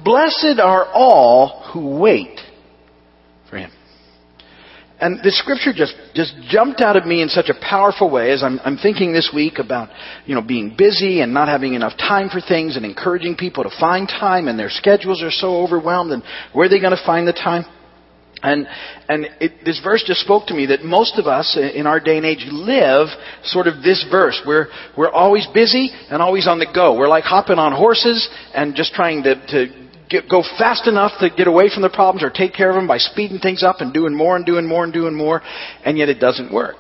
Blessed 0.04 0.60
are 0.60 0.86
all 0.92 1.70
who 1.72 1.98
wait 1.98 2.38
for 3.48 3.56
him. 3.56 3.70
And 5.00 5.18
the 5.22 5.32
scripture 5.32 5.72
just, 5.74 5.94
just 6.14 6.34
jumped 6.48 6.80
out 6.80 6.96
at 6.96 7.06
me 7.06 7.20
in 7.20 7.28
such 7.28 7.48
a 7.48 7.54
powerful 7.60 8.10
way 8.10 8.30
as 8.30 8.42
I'm, 8.42 8.60
I'm 8.64 8.76
thinking 8.76 9.12
this 9.12 9.30
week 9.34 9.58
about, 9.58 9.90
you 10.24 10.34
know, 10.34 10.42
being 10.42 10.74
busy 10.76 11.20
and 11.20 11.34
not 11.34 11.48
having 11.48 11.74
enough 11.74 11.96
time 11.98 12.28
for 12.28 12.40
things 12.40 12.76
and 12.76 12.84
encouraging 12.84 13.36
people 13.36 13.64
to 13.64 13.70
find 13.80 14.08
time 14.08 14.46
and 14.46 14.58
their 14.58 14.70
schedules 14.70 15.22
are 15.22 15.32
so 15.32 15.56
overwhelmed 15.62 16.12
and 16.12 16.22
where 16.52 16.66
are 16.66 16.68
they 16.68 16.80
going 16.80 16.96
to 16.96 17.04
find 17.04 17.26
the 17.26 17.32
time? 17.32 17.64
And, 18.44 18.68
and 19.08 19.26
it, 19.40 19.64
this 19.64 19.80
verse 19.82 20.04
just 20.06 20.20
spoke 20.20 20.48
to 20.48 20.54
me 20.54 20.66
that 20.66 20.84
most 20.84 21.18
of 21.18 21.26
us 21.26 21.56
in 21.56 21.86
our 21.86 21.98
day 21.98 22.18
and 22.18 22.26
age 22.26 22.44
live 22.52 23.08
sort 23.42 23.66
of 23.66 23.82
this 23.82 24.04
verse. 24.10 24.38
We're, 24.46 24.66
we're 24.98 25.10
always 25.10 25.46
busy 25.54 25.90
and 26.10 26.20
always 26.20 26.46
on 26.46 26.58
the 26.58 26.66
go. 26.72 26.94
We're 26.94 27.08
like 27.08 27.24
hopping 27.24 27.58
on 27.58 27.72
horses 27.72 28.28
and 28.54 28.74
just 28.74 28.92
trying 28.92 29.22
to, 29.22 29.34
to 29.46 29.88
get, 30.10 30.28
go 30.28 30.42
fast 30.58 30.86
enough 30.86 31.12
to 31.20 31.30
get 31.34 31.46
away 31.46 31.70
from 31.72 31.82
the 31.82 31.88
problems 31.88 32.22
or 32.22 32.28
take 32.28 32.52
care 32.52 32.68
of 32.68 32.76
them 32.76 32.86
by 32.86 32.98
speeding 32.98 33.38
things 33.38 33.62
up 33.62 33.76
and 33.78 33.94
doing 33.94 34.14
more 34.14 34.36
and 34.36 34.44
doing 34.44 34.68
more 34.68 34.84
and 34.84 34.92
doing 34.92 35.14
more, 35.14 35.40
and 35.82 35.96
yet 35.96 36.10
it 36.10 36.20
doesn't 36.20 36.52
work. 36.52 36.76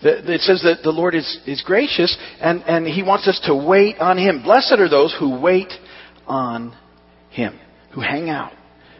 It 0.00 0.40
says 0.40 0.62
that 0.62 0.82
the 0.82 0.90
Lord 0.90 1.14
is, 1.14 1.38
is 1.46 1.62
gracious 1.62 2.16
and, 2.40 2.62
and 2.62 2.86
He 2.86 3.02
wants 3.02 3.28
us 3.28 3.40
to 3.44 3.54
wait 3.54 3.98
on 3.98 4.16
Him. 4.16 4.42
Blessed 4.42 4.76
are 4.78 4.88
those 4.88 5.14
who 5.18 5.38
wait 5.38 5.72
on 6.26 6.74
Him, 7.28 7.60
who 7.92 8.00
hang 8.00 8.30
out 8.30 8.52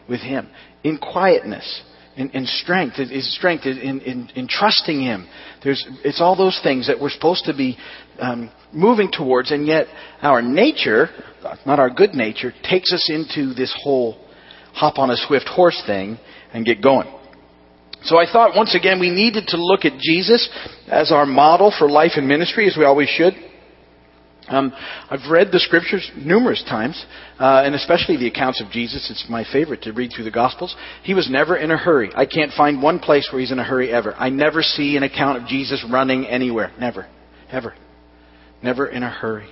with 0.06 0.20
Him 0.20 0.48
in 0.82 0.98
quietness 0.98 1.82
in, 2.16 2.30
in 2.30 2.46
strength, 2.46 2.96
his 2.96 3.34
strength 3.36 3.66
in, 3.66 4.00
in, 4.00 4.30
in, 4.34 4.48
trusting 4.48 5.00
him. 5.00 5.26
There's, 5.62 5.84
it's 6.04 6.20
all 6.20 6.36
those 6.36 6.58
things 6.62 6.86
that 6.86 7.00
we're 7.00 7.10
supposed 7.10 7.44
to 7.46 7.54
be 7.54 7.76
um, 8.18 8.50
moving 8.72 9.10
towards, 9.10 9.50
and 9.50 9.66
yet 9.66 9.86
our 10.22 10.40
nature, 10.40 11.08
not 11.66 11.78
our 11.78 11.90
good 11.90 12.14
nature, 12.14 12.52
takes 12.62 12.92
us 12.92 13.10
into 13.10 13.52
this 13.54 13.74
whole 13.82 14.16
hop 14.72 14.98
on 14.98 15.10
a 15.10 15.16
swift 15.16 15.48
horse 15.48 15.82
thing 15.86 16.18
and 16.52 16.64
get 16.64 16.82
going. 16.82 17.08
So 18.04 18.18
I 18.18 18.30
thought 18.30 18.54
once 18.54 18.74
again 18.74 19.00
we 19.00 19.10
needed 19.10 19.46
to 19.48 19.56
look 19.56 19.84
at 19.84 19.98
Jesus 19.98 20.48
as 20.88 21.10
our 21.10 21.24
model 21.24 21.74
for 21.76 21.88
life 21.88 22.12
and 22.16 22.28
ministry, 22.28 22.68
as 22.68 22.76
we 22.76 22.84
always 22.84 23.08
should. 23.08 23.34
Um, 24.48 24.72
I've 25.10 25.30
read 25.30 25.52
the 25.52 25.58
scriptures 25.58 26.10
numerous 26.16 26.62
times, 26.64 27.02
uh, 27.38 27.62
and 27.64 27.74
especially 27.74 28.18
the 28.18 28.26
accounts 28.26 28.60
of 28.60 28.70
Jesus. 28.70 29.10
It's 29.10 29.26
my 29.28 29.44
favorite 29.50 29.82
to 29.82 29.92
read 29.92 30.12
through 30.14 30.24
the 30.24 30.30
Gospels. 30.30 30.76
He 31.02 31.14
was 31.14 31.30
never 31.30 31.56
in 31.56 31.70
a 31.70 31.78
hurry. 31.78 32.10
I 32.14 32.26
can't 32.26 32.52
find 32.52 32.82
one 32.82 32.98
place 32.98 33.28
where 33.32 33.40
he's 33.40 33.52
in 33.52 33.58
a 33.58 33.64
hurry 33.64 33.90
ever. 33.90 34.14
I 34.14 34.28
never 34.28 34.62
see 34.62 34.96
an 34.96 35.02
account 35.02 35.42
of 35.42 35.48
Jesus 35.48 35.84
running 35.90 36.26
anywhere. 36.26 36.72
Never. 36.78 37.06
Ever. 37.50 37.74
Never 38.62 38.86
in 38.86 39.02
a 39.02 39.10
hurry. 39.10 39.48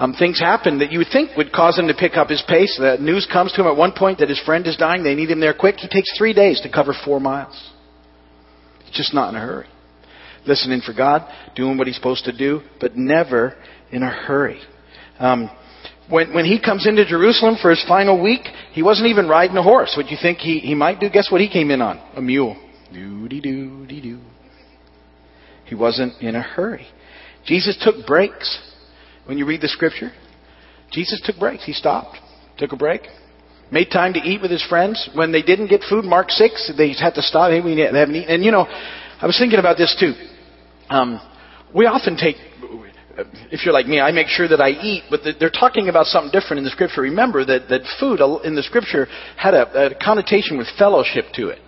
Um, 0.00 0.14
things 0.14 0.40
happen 0.40 0.78
that 0.78 0.92
you 0.92 0.98
would 0.98 1.08
think 1.12 1.36
would 1.36 1.52
cause 1.52 1.78
him 1.78 1.88
to 1.88 1.94
pick 1.94 2.16
up 2.16 2.30
his 2.30 2.42
pace. 2.48 2.74
The 2.78 2.96
news 2.98 3.28
comes 3.30 3.52
to 3.52 3.60
him 3.60 3.66
at 3.66 3.76
one 3.76 3.92
point 3.92 4.20
that 4.20 4.30
his 4.30 4.40
friend 4.40 4.66
is 4.66 4.76
dying. 4.76 5.02
They 5.02 5.14
need 5.14 5.30
him 5.30 5.40
there 5.40 5.52
quick. 5.52 5.76
He 5.76 5.88
takes 5.88 6.16
three 6.16 6.32
days 6.32 6.58
to 6.62 6.72
cover 6.72 6.94
four 7.04 7.20
miles. 7.20 7.70
He's 8.86 8.96
just 8.96 9.12
not 9.12 9.28
in 9.28 9.36
a 9.36 9.40
hurry. 9.40 9.66
Listening 10.46 10.80
for 10.80 10.94
God, 10.94 11.30
doing 11.54 11.76
what 11.76 11.86
he's 11.86 11.96
supposed 11.96 12.24
to 12.24 12.36
do, 12.36 12.62
but 12.80 12.96
never 12.96 13.56
in 13.92 14.02
a 14.02 14.10
hurry. 14.10 14.60
Um, 15.18 15.50
when, 16.08 16.34
when 16.34 16.44
he 16.44 16.60
comes 16.60 16.86
into 16.86 17.04
Jerusalem 17.06 17.56
for 17.60 17.70
his 17.70 17.84
final 17.86 18.20
week, 18.20 18.40
he 18.72 18.82
wasn't 18.82 19.08
even 19.08 19.28
riding 19.28 19.56
a 19.56 19.62
horse. 19.62 19.94
What 19.96 20.10
you 20.10 20.16
think 20.20 20.38
he, 20.38 20.58
he 20.58 20.74
might 20.74 20.98
do? 20.98 21.08
Guess 21.08 21.30
what 21.30 21.40
he 21.40 21.48
came 21.48 21.70
in 21.70 21.80
on? 21.80 21.98
A 22.16 22.20
mule. 22.20 22.56
Doo-dee 22.92 23.40
doo 23.40 23.86
dee 23.86 24.00
doo. 24.00 24.20
He 25.66 25.76
wasn't 25.76 26.20
in 26.20 26.34
a 26.34 26.42
hurry. 26.42 26.86
Jesus 27.46 27.78
took 27.80 28.06
breaks. 28.06 28.60
When 29.26 29.38
you 29.38 29.46
read 29.46 29.60
the 29.60 29.68
scripture, 29.68 30.10
Jesus 30.90 31.20
took 31.24 31.38
breaks. 31.38 31.64
He 31.64 31.72
stopped, 31.72 32.18
took 32.58 32.72
a 32.72 32.76
break, 32.76 33.02
made 33.70 33.90
time 33.92 34.12
to 34.14 34.18
eat 34.18 34.42
with 34.42 34.50
his 34.50 34.64
friends. 34.68 35.08
When 35.14 35.30
they 35.30 35.42
didn't 35.42 35.68
get 35.68 35.82
food, 35.88 36.04
Mark 36.04 36.30
6, 36.30 36.72
they 36.76 36.92
had 36.94 37.14
to 37.14 37.22
stop. 37.22 37.50
Hey, 37.50 37.58
haven't 37.58 38.16
eaten. 38.16 38.34
And 38.34 38.44
you 38.44 38.50
know, 38.50 38.66
I 38.66 39.26
was 39.26 39.38
thinking 39.38 39.60
about 39.60 39.76
this 39.76 39.96
too. 40.00 40.14
Um, 40.88 41.20
we 41.72 41.86
often 41.86 42.16
take 42.16 42.34
if 43.50 43.64
you're 43.64 43.74
like 43.74 43.86
me, 43.86 44.00
I 44.00 44.12
make 44.12 44.28
sure 44.28 44.48
that 44.48 44.60
I 44.60 44.70
eat, 44.70 45.04
but 45.10 45.20
they're 45.38 45.50
talking 45.50 45.88
about 45.88 46.06
something 46.06 46.30
different 46.32 46.58
in 46.58 46.64
the 46.64 46.70
scripture. 46.70 47.02
Remember 47.02 47.44
that, 47.44 47.68
that 47.68 47.82
food 47.98 48.20
in 48.44 48.54
the 48.54 48.62
scripture 48.62 49.06
had 49.36 49.54
a, 49.54 49.92
a 49.92 49.94
connotation 49.94 50.58
with 50.58 50.68
fellowship 50.78 51.26
to 51.34 51.48
it. 51.48 51.58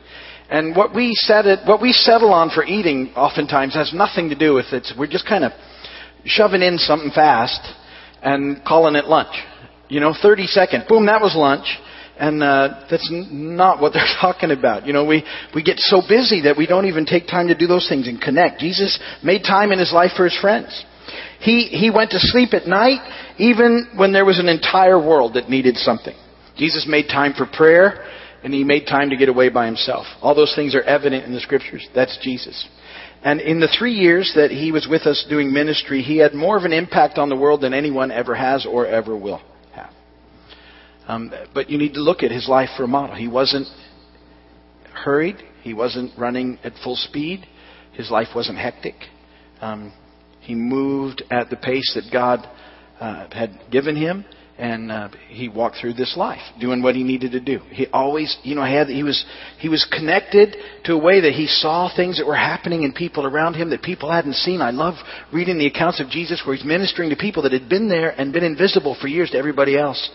And 0.50 0.76
what 0.76 0.94
we, 0.94 1.12
set 1.14 1.46
it, 1.46 1.60
what 1.66 1.80
we 1.80 1.92
settle 1.92 2.32
on 2.32 2.50
for 2.50 2.62
eating 2.62 3.12
oftentimes 3.16 3.74
has 3.74 3.94
nothing 3.94 4.28
to 4.28 4.34
do 4.34 4.52
with 4.52 4.66
it. 4.72 4.86
We're 4.98 5.06
just 5.06 5.26
kind 5.26 5.44
of 5.44 5.52
shoving 6.24 6.62
in 6.62 6.76
something 6.78 7.10
fast 7.14 7.60
and 8.22 8.62
calling 8.64 8.94
it 8.94 9.06
lunch. 9.06 9.34
You 9.88 10.00
know, 10.00 10.14
30 10.20 10.46
seconds, 10.46 10.84
boom, 10.88 11.06
that 11.06 11.20
was 11.20 11.34
lunch. 11.34 11.66
And 12.18 12.42
uh, 12.42 12.84
that's 12.90 13.08
not 13.10 13.80
what 13.80 13.92
they're 13.94 14.04
talking 14.20 14.50
about. 14.50 14.86
You 14.86 14.92
know, 14.92 15.04
we, 15.04 15.24
we 15.54 15.62
get 15.62 15.78
so 15.78 16.02
busy 16.06 16.42
that 16.42 16.56
we 16.56 16.66
don't 16.66 16.86
even 16.86 17.06
take 17.06 17.26
time 17.26 17.48
to 17.48 17.54
do 17.54 17.66
those 17.66 17.88
things 17.88 18.06
and 18.06 18.20
connect. 18.20 18.60
Jesus 18.60 18.98
made 19.24 19.42
time 19.42 19.72
in 19.72 19.78
his 19.78 19.92
life 19.92 20.12
for 20.16 20.24
his 20.24 20.38
friends. 20.38 20.84
He, 21.40 21.64
he 21.66 21.90
went 21.90 22.10
to 22.10 22.18
sleep 22.18 22.54
at 22.54 22.66
night 22.66 23.00
even 23.38 23.88
when 23.96 24.12
there 24.12 24.24
was 24.24 24.38
an 24.38 24.48
entire 24.48 24.98
world 24.98 25.34
that 25.34 25.48
needed 25.48 25.76
something. 25.76 26.14
Jesus 26.56 26.86
made 26.88 27.08
time 27.08 27.32
for 27.34 27.46
prayer 27.46 28.04
and 28.42 28.52
he 28.52 28.64
made 28.64 28.86
time 28.86 29.10
to 29.10 29.16
get 29.16 29.28
away 29.28 29.48
by 29.48 29.66
himself. 29.66 30.06
All 30.20 30.34
those 30.34 30.54
things 30.54 30.74
are 30.74 30.82
evident 30.82 31.24
in 31.24 31.32
the 31.32 31.40
scriptures. 31.40 31.86
That's 31.94 32.18
Jesus. 32.22 32.68
And 33.24 33.40
in 33.40 33.60
the 33.60 33.68
three 33.78 33.92
years 33.92 34.32
that 34.34 34.50
he 34.50 34.72
was 34.72 34.88
with 34.90 35.02
us 35.02 35.24
doing 35.28 35.52
ministry, 35.52 36.02
he 36.02 36.18
had 36.18 36.34
more 36.34 36.56
of 36.56 36.64
an 36.64 36.72
impact 36.72 37.18
on 37.18 37.28
the 37.28 37.36
world 37.36 37.60
than 37.60 37.72
anyone 37.72 38.10
ever 38.10 38.34
has 38.34 38.66
or 38.66 38.86
ever 38.86 39.16
will 39.16 39.40
have. 39.72 39.90
Um, 41.06 41.32
but 41.54 41.70
you 41.70 41.78
need 41.78 41.94
to 41.94 42.00
look 42.00 42.24
at 42.24 42.32
his 42.32 42.48
life 42.48 42.70
for 42.76 42.82
a 42.82 42.88
model. 42.88 43.14
He 43.14 43.28
wasn't 43.28 43.68
hurried. 44.92 45.36
He 45.62 45.72
wasn't 45.72 46.18
running 46.18 46.58
at 46.64 46.72
full 46.82 46.96
speed. 46.96 47.46
His 47.92 48.10
life 48.10 48.28
wasn't 48.34 48.58
hectic. 48.58 48.96
Um, 49.60 49.92
he 50.42 50.54
moved 50.54 51.22
at 51.30 51.50
the 51.50 51.56
pace 51.56 51.92
that 51.94 52.12
God 52.12 52.46
uh, 53.00 53.28
had 53.30 53.58
given 53.70 53.96
him, 53.96 54.24
and 54.58 54.92
uh, 54.92 55.08
he 55.28 55.48
walked 55.48 55.78
through 55.80 55.94
this 55.94 56.16
life 56.16 56.40
doing 56.60 56.82
what 56.82 56.94
he 56.94 57.02
needed 57.02 57.32
to 57.32 57.40
do. 57.40 57.60
He 57.70 57.86
always, 57.92 58.36
you 58.42 58.54
know, 58.54 58.64
had 58.64 58.88
he 58.88 59.02
was 59.02 59.24
he 59.58 59.68
was 59.68 59.86
connected 59.90 60.56
to 60.84 60.92
a 60.92 61.02
way 61.02 61.20
that 61.20 61.32
he 61.32 61.46
saw 61.46 61.88
things 61.94 62.18
that 62.18 62.26
were 62.26 62.36
happening 62.36 62.82
in 62.82 62.92
people 62.92 63.26
around 63.26 63.54
him 63.54 63.70
that 63.70 63.82
people 63.82 64.10
hadn't 64.12 64.34
seen. 64.34 64.60
I 64.60 64.70
love 64.70 64.94
reading 65.32 65.58
the 65.58 65.66
accounts 65.66 66.00
of 66.00 66.10
Jesus 66.10 66.42
where 66.44 66.54
he's 66.54 66.64
ministering 66.64 67.10
to 67.10 67.16
people 67.16 67.44
that 67.44 67.52
had 67.52 67.68
been 67.68 67.88
there 67.88 68.10
and 68.10 68.32
been 68.32 68.44
invisible 68.44 68.96
for 69.00 69.08
years 69.08 69.30
to 69.30 69.38
everybody 69.38 69.78
else. 69.78 70.10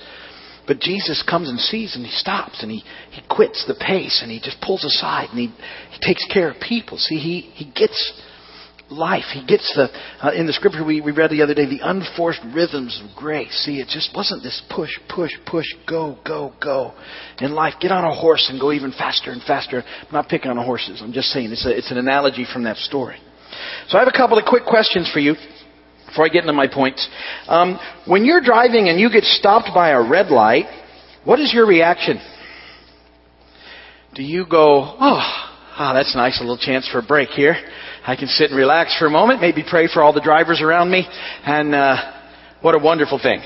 But 0.67 0.81
Jesus 0.81 1.23
comes 1.27 1.49
and 1.49 1.59
sees 1.59 1.95
and 1.95 2.05
he 2.05 2.11
stops 2.11 2.61
and 2.61 2.69
he, 2.69 2.83
he 3.11 3.21
quits 3.29 3.65
the 3.65 3.75
pace 3.75 4.19
and 4.21 4.29
he 4.29 4.41
just 4.41 4.59
pulls 4.61 4.83
aside 4.83 5.29
and 5.29 5.39
he, 5.39 5.47
he 5.91 5.99
takes 6.05 6.25
care 6.31 6.51
of 6.51 6.59
people. 6.59 6.97
See, 6.97 7.17
he, 7.17 7.39
he 7.53 7.71
gets 7.71 8.21
life. 8.89 9.25
He 9.33 9.45
gets 9.45 9.71
the, 9.75 9.89
uh, 10.21 10.31
in 10.33 10.47
the 10.47 10.53
scripture 10.53 10.83
we, 10.83 11.01
we 11.01 11.11
read 11.11 11.31
the 11.31 11.41
other 11.41 11.53
day, 11.53 11.65
the 11.65 11.81
unforced 11.83 12.41
rhythms 12.53 13.01
of 13.03 13.15
grace. 13.15 13.51
See, 13.65 13.79
it 13.79 13.87
just 13.87 14.11
wasn't 14.15 14.43
this 14.43 14.61
push, 14.69 14.91
push, 15.09 15.31
push, 15.45 15.65
go, 15.87 16.17
go, 16.25 16.53
go. 16.61 16.93
In 17.39 17.53
life, 17.53 17.75
get 17.79 17.91
on 17.91 18.03
a 18.03 18.13
horse 18.13 18.47
and 18.49 18.59
go 18.59 18.71
even 18.71 18.91
faster 18.91 19.31
and 19.31 19.41
faster. 19.43 19.81
I'm 19.81 20.13
not 20.13 20.29
picking 20.29 20.51
on 20.51 20.57
horses. 20.57 21.01
I'm 21.03 21.13
just 21.13 21.29
saying 21.29 21.51
it's, 21.51 21.65
a, 21.65 21.77
it's 21.77 21.91
an 21.91 21.97
analogy 21.97 22.45
from 22.51 22.63
that 22.63 22.77
story. 22.77 23.17
So 23.87 23.97
I 23.97 24.01
have 24.01 24.11
a 24.13 24.17
couple 24.17 24.37
of 24.37 24.45
quick 24.45 24.65
questions 24.65 25.09
for 25.11 25.19
you 25.19 25.35
before 26.07 26.25
I 26.25 26.29
get 26.29 26.41
into 26.41 26.53
my 26.53 26.67
points. 26.67 27.07
Um, 27.47 27.79
when 28.05 28.25
you're 28.25 28.41
driving 28.41 28.89
and 28.89 28.99
you 28.99 29.11
get 29.11 29.23
stopped 29.23 29.69
by 29.73 29.89
a 29.89 30.01
red 30.01 30.27
light, 30.27 30.65
what 31.23 31.39
is 31.39 31.53
your 31.53 31.67
reaction? 31.67 32.19
Do 34.15 34.23
you 34.23 34.45
go, 34.49 34.95
oh, 34.99 35.47
Ah, 35.79 35.93
that's 35.93 36.15
nice, 36.15 36.39
a 36.39 36.41
little 36.41 36.57
chance 36.57 36.89
for 36.89 36.97
a 36.97 37.03
break 37.03 37.29
here. 37.29 37.55
I 38.07 38.15
can 38.15 38.29
sit 38.29 38.51
and 38.51 38.57
relax 38.57 38.97
for 38.97 39.05
a 39.05 39.09
moment, 39.09 39.41
maybe 39.41 39.65
pray 39.69 39.89
for 39.93 40.01
all 40.01 40.13
the 40.13 40.21
drivers 40.21 40.61
around 40.61 40.89
me, 40.89 41.05
and 41.43 41.75
uh, 41.75 42.13
what 42.61 42.73
a 42.73 42.79
wonderful 42.79 43.19
thing. 43.21 43.41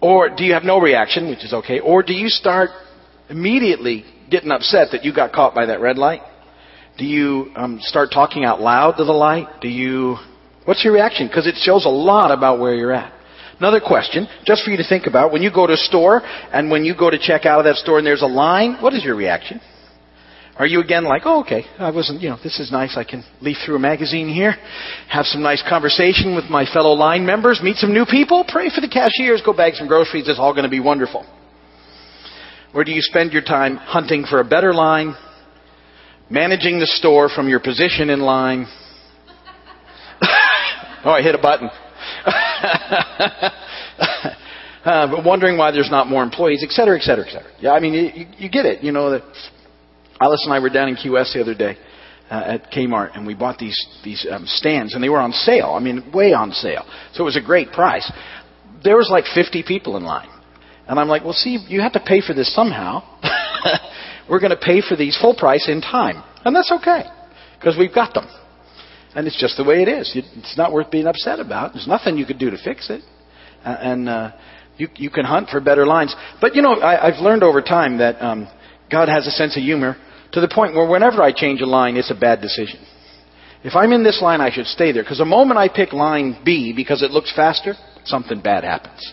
Or 0.00 0.28
do 0.28 0.44
you 0.44 0.52
have 0.52 0.62
no 0.62 0.78
reaction, 0.78 1.28
which 1.28 1.44
is 1.44 1.52
okay, 1.52 1.80
or 1.80 2.04
do 2.04 2.12
you 2.14 2.28
start 2.28 2.70
immediately 3.28 4.04
getting 4.30 4.52
upset 4.52 4.92
that 4.92 5.04
you 5.04 5.12
got 5.12 5.32
caught 5.32 5.56
by 5.56 5.66
that 5.66 5.80
red 5.80 5.98
light? 5.98 6.20
Do 6.98 7.04
you 7.04 7.50
um, 7.56 7.80
start 7.80 8.10
talking 8.14 8.44
out 8.44 8.60
loud 8.60 8.92
to 8.98 9.04
the 9.04 9.12
light? 9.12 9.48
Do 9.60 9.68
you, 9.68 10.16
what's 10.66 10.84
your 10.84 10.92
reaction? 10.92 11.26
Because 11.26 11.48
it 11.48 11.56
shows 11.56 11.84
a 11.84 11.88
lot 11.88 12.30
about 12.30 12.60
where 12.60 12.76
you're 12.76 12.92
at. 12.92 13.12
Another 13.58 13.80
question, 13.84 14.28
just 14.46 14.62
for 14.64 14.70
you 14.70 14.76
to 14.76 14.88
think 14.88 15.08
about, 15.08 15.32
when 15.32 15.42
you 15.42 15.50
go 15.52 15.66
to 15.66 15.72
a 15.72 15.76
store 15.76 16.22
and 16.52 16.70
when 16.70 16.84
you 16.84 16.94
go 16.96 17.10
to 17.10 17.18
check 17.18 17.44
out 17.44 17.58
of 17.58 17.64
that 17.64 17.74
store 17.74 17.98
and 17.98 18.06
there's 18.06 18.22
a 18.22 18.26
line, 18.26 18.80
what 18.80 18.94
is 18.94 19.02
your 19.02 19.16
reaction? 19.16 19.60
Are 20.56 20.66
you 20.66 20.80
again 20.80 21.02
like, 21.02 21.22
oh, 21.24 21.40
okay, 21.40 21.64
I 21.78 21.90
wasn't, 21.90 22.22
you 22.22 22.28
know, 22.28 22.38
this 22.42 22.60
is 22.60 22.70
nice. 22.70 22.96
I 22.96 23.02
can 23.02 23.24
leaf 23.40 23.56
through 23.66 23.74
a 23.74 23.80
magazine 23.80 24.28
here, 24.28 24.54
have 25.08 25.26
some 25.26 25.42
nice 25.42 25.64
conversation 25.68 26.36
with 26.36 26.44
my 26.44 26.64
fellow 26.64 26.92
line 26.92 27.26
members, 27.26 27.60
meet 27.60 27.76
some 27.76 27.92
new 27.92 28.06
people, 28.06 28.44
pray 28.46 28.70
for 28.72 28.80
the 28.80 28.88
cashiers, 28.88 29.42
go 29.44 29.52
bag 29.52 29.74
some 29.74 29.88
groceries. 29.88 30.28
It's 30.28 30.38
all 30.38 30.52
going 30.52 30.62
to 30.64 30.70
be 30.70 30.78
wonderful. 30.78 31.26
Or 32.72 32.84
do 32.84 32.92
you 32.92 33.00
spend 33.02 33.32
your 33.32 33.42
time 33.42 33.76
hunting 33.76 34.26
for 34.28 34.38
a 34.40 34.44
better 34.44 34.72
line, 34.72 35.16
managing 36.30 36.78
the 36.78 36.86
store 36.86 37.28
from 37.28 37.48
your 37.48 37.58
position 37.58 38.08
in 38.08 38.20
line? 38.20 38.66
oh, 41.04 41.10
I 41.10 41.20
hit 41.20 41.34
a 41.34 41.38
button. 41.38 41.68
uh, 44.84 45.10
but 45.10 45.24
wondering 45.24 45.58
why 45.58 45.72
there's 45.72 45.90
not 45.90 46.06
more 46.06 46.22
employees, 46.22 46.62
et 46.62 46.70
cetera, 46.70 46.96
et 46.96 47.02
cetera, 47.02 47.26
et 47.26 47.32
cetera. 47.32 47.50
Yeah, 47.58 47.72
I 47.72 47.80
mean, 47.80 47.94
you, 47.94 48.26
you 48.38 48.48
get 48.48 48.66
it. 48.66 48.84
You 48.84 48.92
know 48.92 49.10
that 49.10 49.22
Alice 50.20 50.42
and 50.44 50.54
I 50.54 50.60
were 50.60 50.70
down 50.70 50.88
in 50.88 50.96
Key 50.96 51.10
West 51.10 51.34
the 51.34 51.40
other 51.40 51.54
day 51.54 51.76
uh, 52.30 52.42
at 52.46 52.72
Kmart, 52.72 53.16
and 53.16 53.26
we 53.26 53.34
bought 53.34 53.58
these 53.58 53.78
these 54.04 54.26
um, 54.30 54.46
stands, 54.46 54.94
and 54.94 55.02
they 55.02 55.08
were 55.08 55.20
on 55.20 55.32
sale. 55.32 55.74
I 55.76 55.80
mean, 55.80 56.12
way 56.12 56.32
on 56.32 56.52
sale. 56.52 56.84
So 57.12 57.22
it 57.22 57.26
was 57.26 57.36
a 57.36 57.42
great 57.42 57.72
price. 57.72 58.10
There 58.82 58.96
was 58.96 59.08
like 59.10 59.24
50 59.34 59.64
people 59.66 59.96
in 59.96 60.04
line, 60.04 60.28
and 60.86 60.98
I'm 60.98 61.08
like, 61.08 61.24
well, 61.24 61.32
see, 61.32 61.58
you 61.68 61.80
have 61.80 61.92
to 61.92 62.00
pay 62.04 62.20
for 62.20 62.34
this 62.34 62.54
somehow. 62.54 63.02
we're 64.28 64.40
going 64.40 64.50
to 64.50 64.56
pay 64.56 64.80
for 64.80 64.96
these 64.96 65.18
full 65.20 65.34
price 65.34 65.68
in 65.68 65.80
time, 65.80 66.22
and 66.44 66.54
that's 66.54 66.72
okay 66.72 67.04
because 67.58 67.76
we've 67.78 67.94
got 67.94 68.14
them, 68.14 68.28
and 69.14 69.26
it's 69.26 69.40
just 69.40 69.56
the 69.56 69.64
way 69.64 69.82
it 69.82 69.88
is. 69.88 70.12
It's 70.14 70.56
not 70.56 70.72
worth 70.72 70.90
being 70.90 71.06
upset 71.06 71.40
about. 71.40 71.72
There's 71.74 71.88
nothing 71.88 72.16
you 72.16 72.26
could 72.26 72.38
do 72.38 72.50
to 72.50 72.58
fix 72.62 72.88
it, 72.90 73.02
uh, 73.64 73.76
and 73.80 74.08
uh, 74.08 74.32
you 74.76 74.88
you 74.96 75.10
can 75.10 75.24
hunt 75.24 75.50
for 75.50 75.60
better 75.60 75.86
lines. 75.86 76.14
But 76.40 76.54
you 76.54 76.62
know, 76.62 76.74
I, 76.74 77.08
I've 77.08 77.22
learned 77.22 77.42
over 77.42 77.60
time 77.60 77.98
that 77.98 78.22
um, 78.22 78.48
God 78.90 79.08
has 79.08 79.26
a 79.26 79.30
sense 79.30 79.56
of 79.56 79.62
humor 79.62 79.96
to 80.32 80.40
the 80.40 80.48
point 80.48 80.74
where 80.74 80.88
whenever 80.88 81.22
I 81.22 81.32
change 81.32 81.60
a 81.60 81.66
line, 81.66 81.96
it's 81.96 82.10
a 82.10 82.14
bad 82.14 82.40
decision. 82.40 82.80
If 83.62 83.74
I'm 83.74 83.92
in 83.92 84.04
this 84.04 84.20
line, 84.20 84.40
I 84.40 84.50
should 84.50 84.66
stay 84.66 84.92
there. 84.92 85.02
Because 85.02 85.18
the 85.18 85.24
moment 85.24 85.58
I 85.58 85.68
pick 85.68 85.92
line 85.92 86.38
B 86.44 86.72
because 86.74 87.02
it 87.02 87.10
looks 87.10 87.34
faster, 87.34 87.74
something 88.04 88.40
bad 88.40 88.62
happens. 88.62 89.12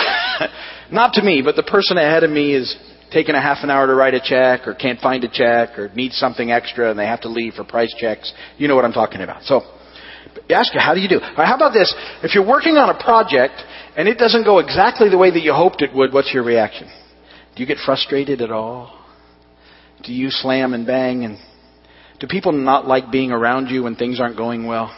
Not 0.90 1.12
to 1.14 1.22
me, 1.22 1.42
but 1.42 1.54
the 1.56 1.62
person 1.62 1.96
ahead 1.96 2.24
of 2.24 2.30
me 2.30 2.52
is 2.52 2.76
taking 3.12 3.36
a 3.36 3.40
half 3.40 3.58
an 3.62 3.70
hour 3.70 3.86
to 3.86 3.94
write 3.94 4.14
a 4.14 4.20
check 4.20 4.66
or 4.66 4.74
can't 4.74 5.00
find 5.00 5.22
a 5.22 5.28
check 5.28 5.78
or 5.78 5.88
needs 5.94 6.16
something 6.16 6.50
extra 6.50 6.90
and 6.90 6.98
they 6.98 7.06
have 7.06 7.20
to 7.20 7.28
leave 7.28 7.54
for 7.54 7.64
price 7.64 7.94
checks. 7.96 8.32
You 8.58 8.66
know 8.66 8.74
what 8.74 8.84
I'm 8.84 8.92
talking 8.92 9.20
about. 9.20 9.44
So, 9.44 9.62
ask 10.50 10.74
you, 10.74 10.80
how 10.80 10.94
do 10.94 11.00
you 11.00 11.08
do? 11.08 11.20
how 11.20 11.54
about 11.54 11.72
this? 11.72 11.94
If 12.24 12.34
you're 12.34 12.46
working 12.46 12.76
on 12.76 12.90
a 12.90 13.00
project 13.00 13.62
and 13.96 14.08
it 14.08 14.18
doesn't 14.18 14.44
go 14.44 14.58
exactly 14.58 15.08
the 15.08 15.18
way 15.18 15.30
that 15.30 15.40
you 15.40 15.52
hoped 15.52 15.82
it 15.82 15.94
would, 15.94 16.12
what's 16.12 16.34
your 16.34 16.42
reaction? 16.42 16.88
Do 17.56 17.62
you 17.62 17.66
get 17.66 17.78
frustrated 17.78 18.42
at 18.42 18.50
all? 18.50 19.02
Do 20.04 20.12
you 20.12 20.30
slam 20.30 20.74
and 20.74 20.86
bang? 20.86 21.24
And 21.24 21.38
do 22.20 22.26
people 22.26 22.52
not 22.52 22.86
like 22.86 23.10
being 23.10 23.32
around 23.32 23.68
you 23.68 23.84
when 23.84 23.96
things 23.96 24.20
aren't 24.20 24.36
going 24.36 24.66
well? 24.66 24.94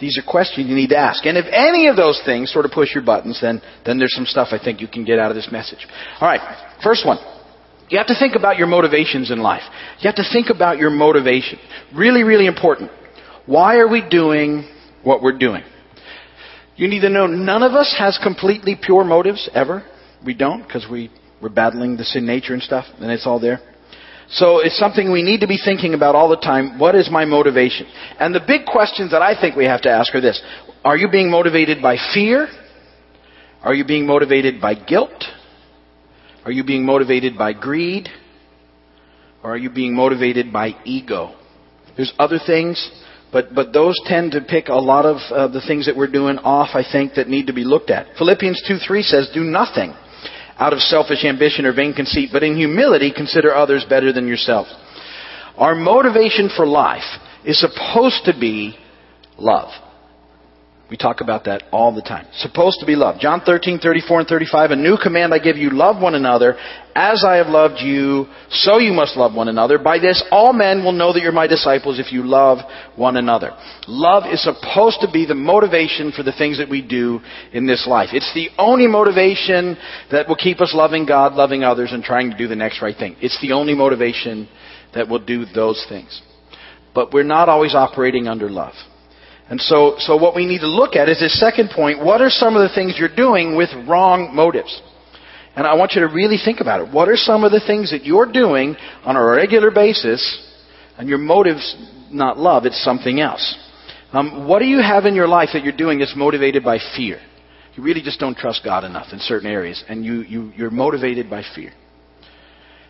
These 0.00 0.18
are 0.18 0.28
questions 0.28 0.68
you 0.68 0.74
need 0.74 0.90
to 0.90 0.96
ask. 0.96 1.24
And 1.24 1.36
if 1.36 1.46
any 1.50 1.88
of 1.88 1.96
those 1.96 2.20
things 2.24 2.52
sort 2.52 2.64
of 2.64 2.70
push 2.70 2.94
your 2.94 3.04
buttons, 3.04 3.38
then, 3.40 3.62
then 3.84 3.98
there's 3.98 4.14
some 4.14 4.26
stuff 4.26 4.48
I 4.52 4.62
think 4.62 4.80
you 4.80 4.88
can 4.88 5.04
get 5.04 5.18
out 5.18 5.30
of 5.30 5.34
this 5.34 5.48
message. 5.50 5.86
All 6.20 6.28
right, 6.28 6.40
first 6.82 7.06
one. 7.06 7.18
You 7.90 7.98
have 7.98 8.06
to 8.08 8.18
think 8.18 8.34
about 8.34 8.56
your 8.56 8.66
motivations 8.66 9.30
in 9.30 9.40
life. 9.40 9.62
You 10.00 10.08
have 10.08 10.16
to 10.16 10.24
think 10.32 10.48
about 10.50 10.78
your 10.78 10.90
motivation. 10.90 11.58
Really, 11.94 12.22
really 12.22 12.46
important. 12.46 12.90
Why 13.46 13.76
are 13.76 13.88
we 13.88 14.08
doing 14.08 14.68
what 15.02 15.22
we're 15.22 15.38
doing? 15.38 15.62
You 16.76 16.88
need 16.88 17.00
to 17.00 17.10
know 17.10 17.26
none 17.26 17.62
of 17.62 17.72
us 17.72 17.94
has 17.98 18.18
completely 18.22 18.76
pure 18.80 19.04
motives 19.04 19.48
ever. 19.54 19.84
We 20.24 20.34
don't 20.34 20.62
because 20.62 20.86
we, 20.90 21.10
we're 21.44 21.50
battling 21.50 21.98
the 21.98 22.04
sin 22.04 22.24
nature 22.24 22.54
and 22.54 22.62
stuff, 22.62 22.86
and 23.00 23.10
it's 23.10 23.26
all 23.26 23.38
there. 23.38 23.60
So 24.30 24.60
it's 24.60 24.78
something 24.78 25.12
we 25.12 25.22
need 25.22 25.40
to 25.40 25.46
be 25.46 25.58
thinking 25.62 25.92
about 25.92 26.14
all 26.14 26.30
the 26.30 26.38
time. 26.38 26.78
What 26.78 26.94
is 26.94 27.10
my 27.10 27.26
motivation? 27.26 27.86
And 28.18 28.34
the 28.34 28.40
big 28.40 28.64
questions 28.64 29.10
that 29.10 29.20
I 29.20 29.38
think 29.38 29.54
we 29.54 29.66
have 29.66 29.82
to 29.82 29.90
ask 29.90 30.14
are 30.14 30.22
this. 30.22 30.40
Are 30.86 30.96
you 30.96 31.10
being 31.10 31.30
motivated 31.30 31.82
by 31.82 31.98
fear? 32.14 32.48
Are 33.62 33.74
you 33.74 33.84
being 33.84 34.06
motivated 34.06 34.58
by 34.58 34.72
guilt? 34.72 35.22
Are 36.46 36.50
you 36.50 36.64
being 36.64 36.86
motivated 36.86 37.36
by 37.36 37.52
greed? 37.52 38.08
Or 39.42 39.52
are 39.52 39.58
you 39.58 39.68
being 39.68 39.94
motivated 39.94 40.50
by 40.50 40.70
ego? 40.86 41.36
There's 41.94 42.14
other 42.18 42.38
things, 42.44 42.90
but, 43.30 43.54
but 43.54 43.74
those 43.74 44.00
tend 44.06 44.32
to 44.32 44.40
pick 44.40 44.68
a 44.68 44.76
lot 44.76 45.04
of 45.04 45.16
uh, 45.30 45.48
the 45.48 45.60
things 45.60 45.84
that 45.84 45.94
we're 45.94 46.10
doing 46.10 46.38
off, 46.38 46.70
I 46.72 46.90
think, 46.90 47.16
that 47.16 47.28
need 47.28 47.48
to 47.48 47.52
be 47.52 47.64
looked 47.64 47.90
at. 47.90 48.16
Philippians 48.16 48.64
2 48.66 48.78
3 48.78 49.02
says, 49.02 49.30
Do 49.34 49.44
nothing 49.44 49.94
out 50.58 50.72
of 50.72 50.80
selfish 50.80 51.24
ambition 51.24 51.66
or 51.66 51.72
vain 51.74 51.92
conceit, 51.92 52.30
but 52.32 52.42
in 52.42 52.56
humility 52.56 53.12
consider 53.14 53.54
others 53.54 53.84
better 53.88 54.12
than 54.12 54.28
yourself. 54.28 54.66
Our 55.56 55.74
motivation 55.74 56.50
for 56.54 56.66
life 56.66 57.18
is 57.44 57.60
supposed 57.60 58.24
to 58.24 58.38
be 58.38 58.76
love. 59.38 59.70
We 60.94 60.98
talk 60.98 61.20
about 61.20 61.46
that 61.46 61.64
all 61.72 61.92
the 61.92 62.02
time. 62.02 62.24
Supposed 62.34 62.78
to 62.78 62.86
be 62.86 62.94
love. 62.94 63.18
John 63.18 63.40
13, 63.44 63.80
34 63.80 64.20
and 64.20 64.28
35, 64.28 64.70
a 64.70 64.76
new 64.76 64.96
command 64.96 65.34
I 65.34 65.40
give 65.40 65.56
you, 65.56 65.70
love 65.70 66.00
one 66.00 66.14
another. 66.14 66.54
As 66.94 67.24
I 67.26 67.38
have 67.38 67.48
loved 67.48 67.80
you, 67.80 68.26
so 68.48 68.78
you 68.78 68.92
must 68.92 69.16
love 69.16 69.34
one 69.34 69.48
another. 69.48 69.76
By 69.76 69.98
this, 69.98 70.22
all 70.30 70.52
men 70.52 70.84
will 70.84 70.92
know 70.92 71.12
that 71.12 71.20
you're 71.20 71.32
my 71.32 71.48
disciples 71.48 71.98
if 71.98 72.12
you 72.12 72.22
love 72.22 72.58
one 72.94 73.16
another. 73.16 73.50
Love 73.88 74.32
is 74.32 74.44
supposed 74.44 75.00
to 75.00 75.10
be 75.12 75.26
the 75.26 75.34
motivation 75.34 76.12
for 76.12 76.22
the 76.22 76.30
things 76.30 76.58
that 76.58 76.70
we 76.70 76.80
do 76.80 77.18
in 77.52 77.66
this 77.66 77.88
life. 77.88 78.10
It's 78.12 78.32
the 78.32 78.50
only 78.56 78.86
motivation 78.86 79.76
that 80.12 80.28
will 80.28 80.36
keep 80.36 80.60
us 80.60 80.70
loving 80.76 81.06
God, 81.06 81.32
loving 81.32 81.64
others, 81.64 81.90
and 81.90 82.04
trying 82.04 82.30
to 82.30 82.38
do 82.38 82.46
the 82.46 82.54
next 82.54 82.80
right 82.80 82.96
thing. 82.96 83.16
It's 83.20 83.40
the 83.40 83.50
only 83.50 83.74
motivation 83.74 84.48
that 84.94 85.08
will 85.08 85.18
do 85.18 85.44
those 85.44 85.84
things. 85.88 86.22
But 86.94 87.12
we're 87.12 87.24
not 87.24 87.48
always 87.48 87.74
operating 87.74 88.28
under 88.28 88.48
love. 88.48 88.74
And 89.48 89.60
so, 89.60 89.96
so 89.98 90.16
what 90.16 90.34
we 90.34 90.46
need 90.46 90.60
to 90.60 90.66
look 90.66 90.96
at 90.96 91.08
is 91.08 91.20
this 91.20 91.38
second 91.38 91.70
point. 91.70 92.02
What 92.02 92.20
are 92.22 92.30
some 92.30 92.56
of 92.56 92.62
the 92.68 92.74
things 92.74 92.96
you're 92.98 93.14
doing 93.14 93.56
with 93.56 93.68
wrong 93.86 94.34
motives? 94.34 94.80
And 95.54 95.66
I 95.66 95.74
want 95.74 95.92
you 95.92 96.00
to 96.00 96.08
really 96.08 96.38
think 96.42 96.60
about 96.60 96.80
it. 96.80 96.92
What 96.92 97.08
are 97.08 97.16
some 97.16 97.44
of 97.44 97.52
the 97.52 97.60
things 97.60 97.90
that 97.90 98.04
you're 98.04 98.30
doing 98.30 98.74
on 99.04 99.16
a 99.16 99.24
regular 99.24 99.70
basis, 99.70 100.20
and 100.98 101.08
your 101.08 101.18
motive's 101.18 101.76
not 102.10 102.38
love, 102.38 102.64
it's 102.64 102.82
something 102.82 103.20
else? 103.20 103.56
Um, 104.12 104.48
what 104.48 104.60
do 104.60 104.64
you 104.64 104.80
have 104.80 105.04
in 105.04 105.14
your 105.14 105.28
life 105.28 105.50
that 105.52 105.62
you're 105.62 105.76
doing 105.76 105.98
that's 105.98 106.16
motivated 106.16 106.64
by 106.64 106.78
fear? 106.96 107.20
You 107.74 107.82
really 107.82 108.02
just 108.02 108.20
don't 108.20 108.36
trust 108.36 108.62
God 108.64 108.84
enough 108.84 109.08
in 109.12 109.18
certain 109.18 109.50
areas, 109.50 109.82
and 109.88 110.04
you, 110.04 110.22
you, 110.22 110.52
you're 110.56 110.70
motivated 110.70 111.28
by 111.28 111.42
fear. 111.54 111.72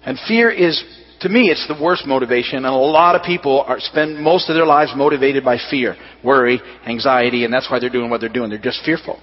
And 0.04 0.18
fear 0.28 0.50
is 0.50 0.82
to 1.20 1.28
me, 1.28 1.50
it's 1.50 1.66
the 1.68 1.82
worst 1.82 2.06
motivation, 2.06 2.56
and 2.56 2.66
a 2.66 2.72
lot 2.72 3.14
of 3.14 3.22
people 3.22 3.64
are, 3.66 3.78
spend 3.80 4.18
most 4.18 4.48
of 4.48 4.54
their 4.54 4.66
lives 4.66 4.92
motivated 4.96 5.44
by 5.44 5.58
fear, 5.70 5.96
worry, 6.22 6.60
anxiety, 6.86 7.44
and 7.44 7.52
that's 7.52 7.70
why 7.70 7.78
they're 7.78 7.90
doing 7.90 8.10
what 8.10 8.20
they're 8.20 8.28
doing. 8.28 8.50
They're 8.50 8.58
just 8.58 8.84
fearful. 8.84 9.20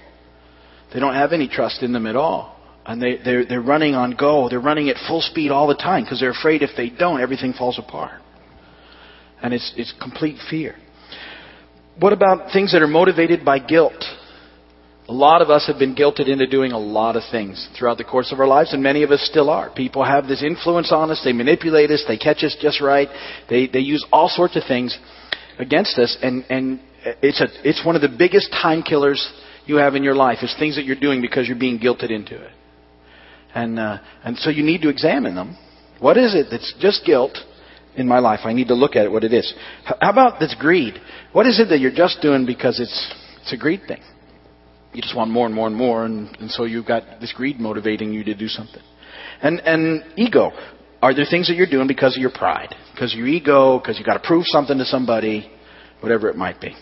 They 0.92 1.00
don't 1.00 1.14
have 1.14 1.32
any 1.32 1.48
trust 1.48 1.82
in 1.82 1.92
them 1.92 2.06
at 2.06 2.16
all. 2.16 2.56
And 2.84 3.00
they, 3.00 3.18
they're, 3.24 3.46
they're 3.46 3.62
running 3.62 3.94
on 3.94 4.16
go. 4.18 4.48
They're 4.48 4.60
running 4.60 4.88
at 4.88 4.96
full 5.06 5.20
speed 5.20 5.50
all 5.50 5.68
the 5.68 5.76
time 5.76 6.04
because 6.04 6.20
they're 6.20 6.32
afraid 6.32 6.62
if 6.62 6.70
they 6.76 6.90
don't, 6.90 7.20
everything 7.20 7.52
falls 7.52 7.78
apart. 7.78 8.20
And 9.42 9.54
it's, 9.54 9.72
it's 9.76 9.94
complete 10.00 10.36
fear. 10.50 10.76
What 11.98 12.12
about 12.12 12.52
things 12.52 12.72
that 12.72 12.82
are 12.82 12.88
motivated 12.88 13.44
by 13.44 13.58
guilt? 13.58 14.04
A 15.08 15.12
lot 15.12 15.42
of 15.42 15.50
us 15.50 15.66
have 15.66 15.80
been 15.80 15.96
guilted 15.96 16.28
into 16.28 16.46
doing 16.46 16.70
a 16.70 16.78
lot 16.78 17.16
of 17.16 17.22
things 17.30 17.68
throughout 17.76 17.98
the 17.98 18.04
course 18.04 18.30
of 18.30 18.38
our 18.38 18.46
lives, 18.46 18.72
and 18.72 18.82
many 18.82 19.02
of 19.02 19.10
us 19.10 19.20
still 19.22 19.50
are. 19.50 19.68
People 19.74 20.04
have 20.04 20.28
this 20.28 20.42
influence 20.42 20.92
on 20.92 21.10
us, 21.10 21.20
they 21.24 21.32
manipulate 21.32 21.90
us, 21.90 22.04
they 22.06 22.16
catch 22.16 22.44
us 22.44 22.56
just 22.60 22.80
right, 22.80 23.08
they, 23.50 23.66
they 23.66 23.80
use 23.80 24.04
all 24.12 24.28
sorts 24.28 24.54
of 24.56 24.62
things 24.68 24.96
against 25.58 25.98
us, 25.98 26.16
and, 26.22 26.44
and 26.48 26.80
it's, 27.20 27.40
a, 27.40 27.48
it's 27.68 27.84
one 27.84 27.96
of 27.96 28.02
the 28.02 28.14
biggest 28.16 28.52
time 28.52 28.82
killers 28.82 29.32
you 29.66 29.76
have 29.76 29.96
in 29.96 30.04
your 30.04 30.14
life, 30.14 30.38
is 30.42 30.54
things 30.58 30.76
that 30.76 30.84
you're 30.84 30.94
doing 30.98 31.20
because 31.20 31.48
you're 31.48 31.58
being 31.58 31.80
guilted 31.80 32.10
into 32.10 32.40
it. 32.40 32.52
And, 33.54 33.80
uh, 33.80 33.98
and 34.24 34.38
so 34.38 34.50
you 34.50 34.62
need 34.62 34.82
to 34.82 34.88
examine 34.88 35.34
them. 35.34 35.58
What 35.98 36.16
is 36.16 36.34
it 36.34 36.46
that's 36.50 36.74
just 36.80 37.04
guilt 37.04 37.36
in 37.96 38.06
my 38.06 38.20
life? 38.20 38.40
I 38.44 38.52
need 38.52 38.68
to 38.68 38.74
look 38.74 38.94
at 38.94 39.04
it, 39.04 39.12
what 39.12 39.24
it 39.24 39.32
is. 39.32 39.52
How 39.84 40.10
about 40.10 40.38
this 40.38 40.54
greed? 40.58 40.94
What 41.32 41.46
is 41.46 41.58
it 41.58 41.68
that 41.70 41.80
you're 41.80 41.90
just 41.92 42.22
doing 42.22 42.46
because 42.46 42.78
it's, 42.78 43.14
it's 43.42 43.52
a 43.52 43.56
greed 43.56 43.82
thing? 43.88 44.00
You 44.92 45.00
just 45.02 45.16
want 45.16 45.30
more 45.30 45.46
and 45.46 45.54
more 45.54 45.66
and 45.66 45.76
more, 45.76 46.04
and, 46.04 46.36
and 46.38 46.50
so 46.50 46.64
you've 46.64 46.86
got 46.86 47.20
this 47.20 47.32
greed 47.32 47.58
motivating 47.58 48.12
you 48.12 48.24
to 48.24 48.34
do 48.34 48.48
something. 48.48 48.82
And 49.40 49.60
and 49.60 50.04
ego. 50.16 50.50
Are 51.00 51.12
there 51.12 51.24
things 51.28 51.48
that 51.48 51.54
you're 51.54 51.66
doing 51.66 51.88
because 51.88 52.16
of 52.16 52.20
your 52.20 52.30
pride, 52.30 52.74
because 52.94 53.12
of 53.12 53.18
your 53.18 53.26
ego, 53.26 53.78
because 53.78 53.98
you've 53.98 54.06
got 54.06 54.22
to 54.22 54.26
prove 54.26 54.44
something 54.46 54.78
to 54.78 54.84
somebody, 54.84 55.50
whatever 56.00 56.28
it 56.28 56.36
might 56.36 56.60
be? 56.60 56.76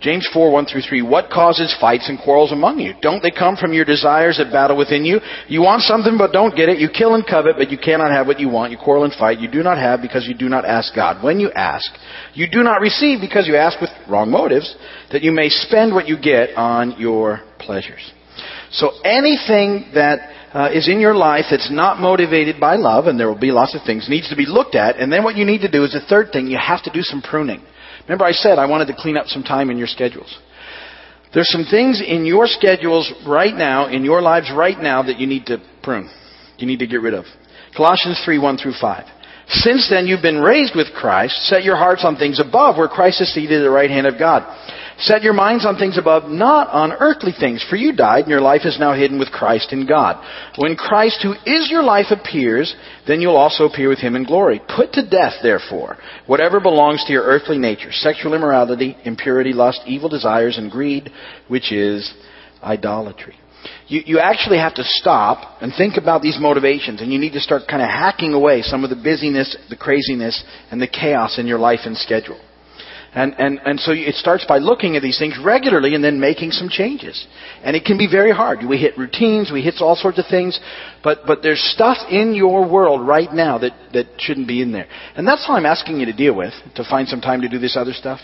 James 0.00 0.26
4, 0.32 0.50
1 0.50 0.66
through 0.66 0.80
3. 0.80 1.02
What 1.02 1.28
causes 1.30 1.76
fights 1.78 2.08
and 2.08 2.18
quarrels 2.18 2.52
among 2.52 2.78
you? 2.78 2.94
Don't 3.02 3.22
they 3.22 3.30
come 3.30 3.56
from 3.56 3.74
your 3.74 3.84
desires 3.84 4.38
that 4.38 4.50
battle 4.50 4.76
within 4.76 5.04
you? 5.04 5.20
You 5.46 5.60
want 5.60 5.82
something 5.82 6.16
but 6.16 6.32
don't 6.32 6.56
get 6.56 6.70
it. 6.70 6.78
You 6.78 6.88
kill 6.88 7.14
and 7.14 7.26
covet, 7.26 7.56
but 7.58 7.70
you 7.70 7.76
cannot 7.76 8.10
have 8.10 8.26
what 8.26 8.40
you 8.40 8.48
want. 8.48 8.72
You 8.72 8.78
quarrel 8.78 9.04
and 9.04 9.12
fight. 9.12 9.40
You 9.40 9.50
do 9.50 9.62
not 9.62 9.76
have 9.76 10.00
because 10.00 10.26
you 10.26 10.34
do 10.34 10.48
not 10.48 10.64
ask 10.64 10.94
God. 10.94 11.22
When 11.22 11.38
you 11.38 11.50
ask, 11.52 11.90
you 12.32 12.46
do 12.50 12.62
not 12.62 12.80
receive 12.80 13.20
because 13.20 13.46
you 13.46 13.56
ask 13.56 13.78
with 13.78 13.90
wrong 14.08 14.30
motives, 14.30 14.74
that 15.12 15.22
you 15.22 15.32
may 15.32 15.50
spend 15.50 15.94
what 15.94 16.08
you 16.08 16.18
get 16.18 16.56
on 16.56 16.98
your 16.98 17.42
pleasures. 17.58 18.12
So 18.70 18.92
anything 19.04 19.90
that 19.92 20.30
uh, 20.54 20.70
is 20.72 20.88
in 20.88 20.98
your 20.98 21.14
life 21.14 21.44
that's 21.50 21.70
not 21.70 22.00
motivated 22.00 22.58
by 22.58 22.76
love, 22.76 23.06
and 23.06 23.20
there 23.20 23.28
will 23.28 23.38
be 23.38 23.52
lots 23.52 23.74
of 23.74 23.82
things, 23.84 24.08
needs 24.08 24.30
to 24.30 24.36
be 24.36 24.46
looked 24.46 24.74
at. 24.74 24.96
And 24.96 25.12
then 25.12 25.24
what 25.24 25.36
you 25.36 25.44
need 25.44 25.60
to 25.60 25.70
do 25.70 25.84
is 25.84 25.92
the 25.92 26.00
third 26.00 26.32
thing, 26.32 26.46
you 26.46 26.58
have 26.58 26.82
to 26.84 26.90
do 26.90 27.02
some 27.02 27.20
pruning. 27.20 27.62
Remember, 28.10 28.24
I 28.24 28.32
said 28.32 28.58
I 28.58 28.66
wanted 28.66 28.86
to 28.86 28.96
clean 28.98 29.16
up 29.16 29.28
some 29.28 29.44
time 29.44 29.70
in 29.70 29.78
your 29.78 29.86
schedules. 29.86 30.36
There's 31.32 31.48
some 31.48 31.64
things 31.70 32.02
in 32.04 32.26
your 32.26 32.48
schedules 32.48 33.06
right 33.24 33.54
now, 33.54 33.86
in 33.86 34.02
your 34.02 34.20
lives 34.20 34.50
right 34.52 34.76
now, 34.76 35.04
that 35.04 35.20
you 35.20 35.28
need 35.28 35.46
to 35.46 35.58
prune. 35.80 36.10
You 36.58 36.66
need 36.66 36.80
to 36.80 36.88
get 36.88 37.02
rid 37.02 37.14
of. 37.14 37.24
Colossians 37.76 38.20
3, 38.24 38.40
1 38.40 38.56
through 38.58 38.74
5. 38.80 39.04
Since 39.46 39.88
then 39.90 40.08
you've 40.08 40.22
been 40.22 40.40
raised 40.40 40.74
with 40.74 40.88
Christ, 40.92 41.36
set 41.46 41.62
your 41.62 41.76
hearts 41.76 42.04
on 42.04 42.16
things 42.16 42.40
above 42.40 42.76
where 42.76 42.88
Christ 42.88 43.20
is 43.20 43.32
seated 43.32 43.60
at 43.60 43.62
the 43.62 43.70
right 43.70 43.90
hand 43.90 44.08
of 44.08 44.18
God. 44.18 44.42
Set 45.00 45.22
your 45.22 45.32
minds 45.32 45.64
on 45.64 45.76
things 45.76 45.96
above, 45.96 46.30
not 46.30 46.68
on 46.68 46.92
earthly 46.92 47.32
things, 47.32 47.64
for 47.68 47.76
you 47.76 47.92
died, 47.92 48.20
and 48.20 48.28
your 48.28 48.42
life 48.42 48.62
is 48.64 48.78
now 48.78 48.92
hidden 48.92 49.18
with 49.18 49.30
Christ 49.30 49.72
in 49.72 49.86
God. 49.86 50.22
When 50.58 50.76
Christ, 50.76 51.20
who 51.22 51.32
is 51.32 51.70
your 51.70 51.82
life, 51.82 52.06
appears, 52.10 52.74
then 53.08 53.22
you'll 53.22 53.36
also 53.36 53.64
appear 53.64 53.88
with 53.88 53.98
him 53.98 54.14
in 54.14 54.24
glory. 54.24 54.60
Put 54.76 54.92
to 54.92 55.08
death, 55.08 55.34
therefore, 55.42 55.96
whatever 56.26 56.60
belongs 56.60 57.02
to 57.06 57.12
your 57.14 57.24
earthly 57.24 57.56
nature 57.56 57.92
sexual 57.92 58.34
immorality, 58.34 58.94
impurity, 59.04 59.54
lust, 59.54 59.80
evil 59.86 60.10
desires, 60.10 60.58
and 60.58 60.70
greed, 60.70 61.10
which 61.48 61.72
is 61.72 62.12
idolatry. 62.62 63.36
You, 63.88 64.02
you 64.04 64.18
actually 64.18 64.58
have 64.58 64.74
to 64.74 64.84
stop 64.84 65.62
and 65.62 65.72
think 65.76 65.96
about 65.96 66.20
these 66.20 66.38
motivations, 66.38 67.00
and 67.00 67.10
you 67.10 67.18
need 67.18 67.32
to 67.32 67.40
start 67.40 67.62
kind 67.68 67.82
of 67.82 67.88
hacking 67.88 68.34
away 68.34 68.60
some 68.62 68.84
of 68.84 68.90
the 68.90 68.96
busyness, 68.96 69.56
the 69.70 69.76
craziness, 69.76 70.44
and 70.70 70.80
the 70.80 70.86
chaos 70.86 71.38
in 71.38 71.46
your 71.46 71.58
life 71.58 71.80
and 71.84 71.96
schedule. 71.96 72.40
And, 73.12 73.34
and, 73.38 73.58
and 73.64 73.80
so 73.80 73.90
it 73.90 74.14
starts 74.14 74.44
by 74.46 74.58
looking 74.58 74.94
at 74.94 75.02
these 75.02 75.18
things 75.18 75.36
regularly 75.42 75.96
and 75.96 76.04
then 76.04 76.20
making 76.20 76.52
some 76.52 76.68
changes. 76.68 77.26
And 77.64 77.74
it 77.74 77.84
can 77.84 77.98
be 77.98 78.06
very 78.06 78.30
hard. 78.30 78.60
We 78.64 78.78
hit 78.78 78.96
routines, 78.96 79.50
we 79.52 79.62
hit 79.62 79.74
all 79.80 79.96
sorts 79.96 80.20
of 80.20 80.26
things, 80.30 80.60
but, 81.02 81.20
but 81.26 81.42
there's 81.42 81.60
stuff 81.60 81.96
in 82.08 82.34
your 82.34 82.68
world 82.70 83.06
right 83.06 83.32
now 83.32 83.58
that, 83.58 83.72
that 83.94 84.06
shouldn't 84.18 84.46
be 84.46 84.62
in 84.62 84.70
there. 84.70 84.86
And 85.16 85.26
that's 85.26 85.44
all 85.48 85.56
I'm 85.56 85.66
asking 85.66 85.98
you 85.98 86.06
to 86.06 86.12
deal 86.12 86.36
with, 86.36 86.54
to 86.76 86.84
find 86.88 87.08
some 87.08 87.20
time 87.20 87.40
to 87.40 87.48
do 87.48 87.58
this 87.58 87.76
other 87.76 87.92
stuff, 87.92 88.20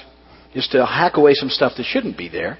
is 0.54 0.68
to 0.68 0.86
hack 0.86 1.16
away 1.16 1.34
some 1.34 1.48
stuff 1.48 1.72
that 1.76 1.84
shouldn't 1.84 2.16
be 2.16 2.28
there 2.28 2.58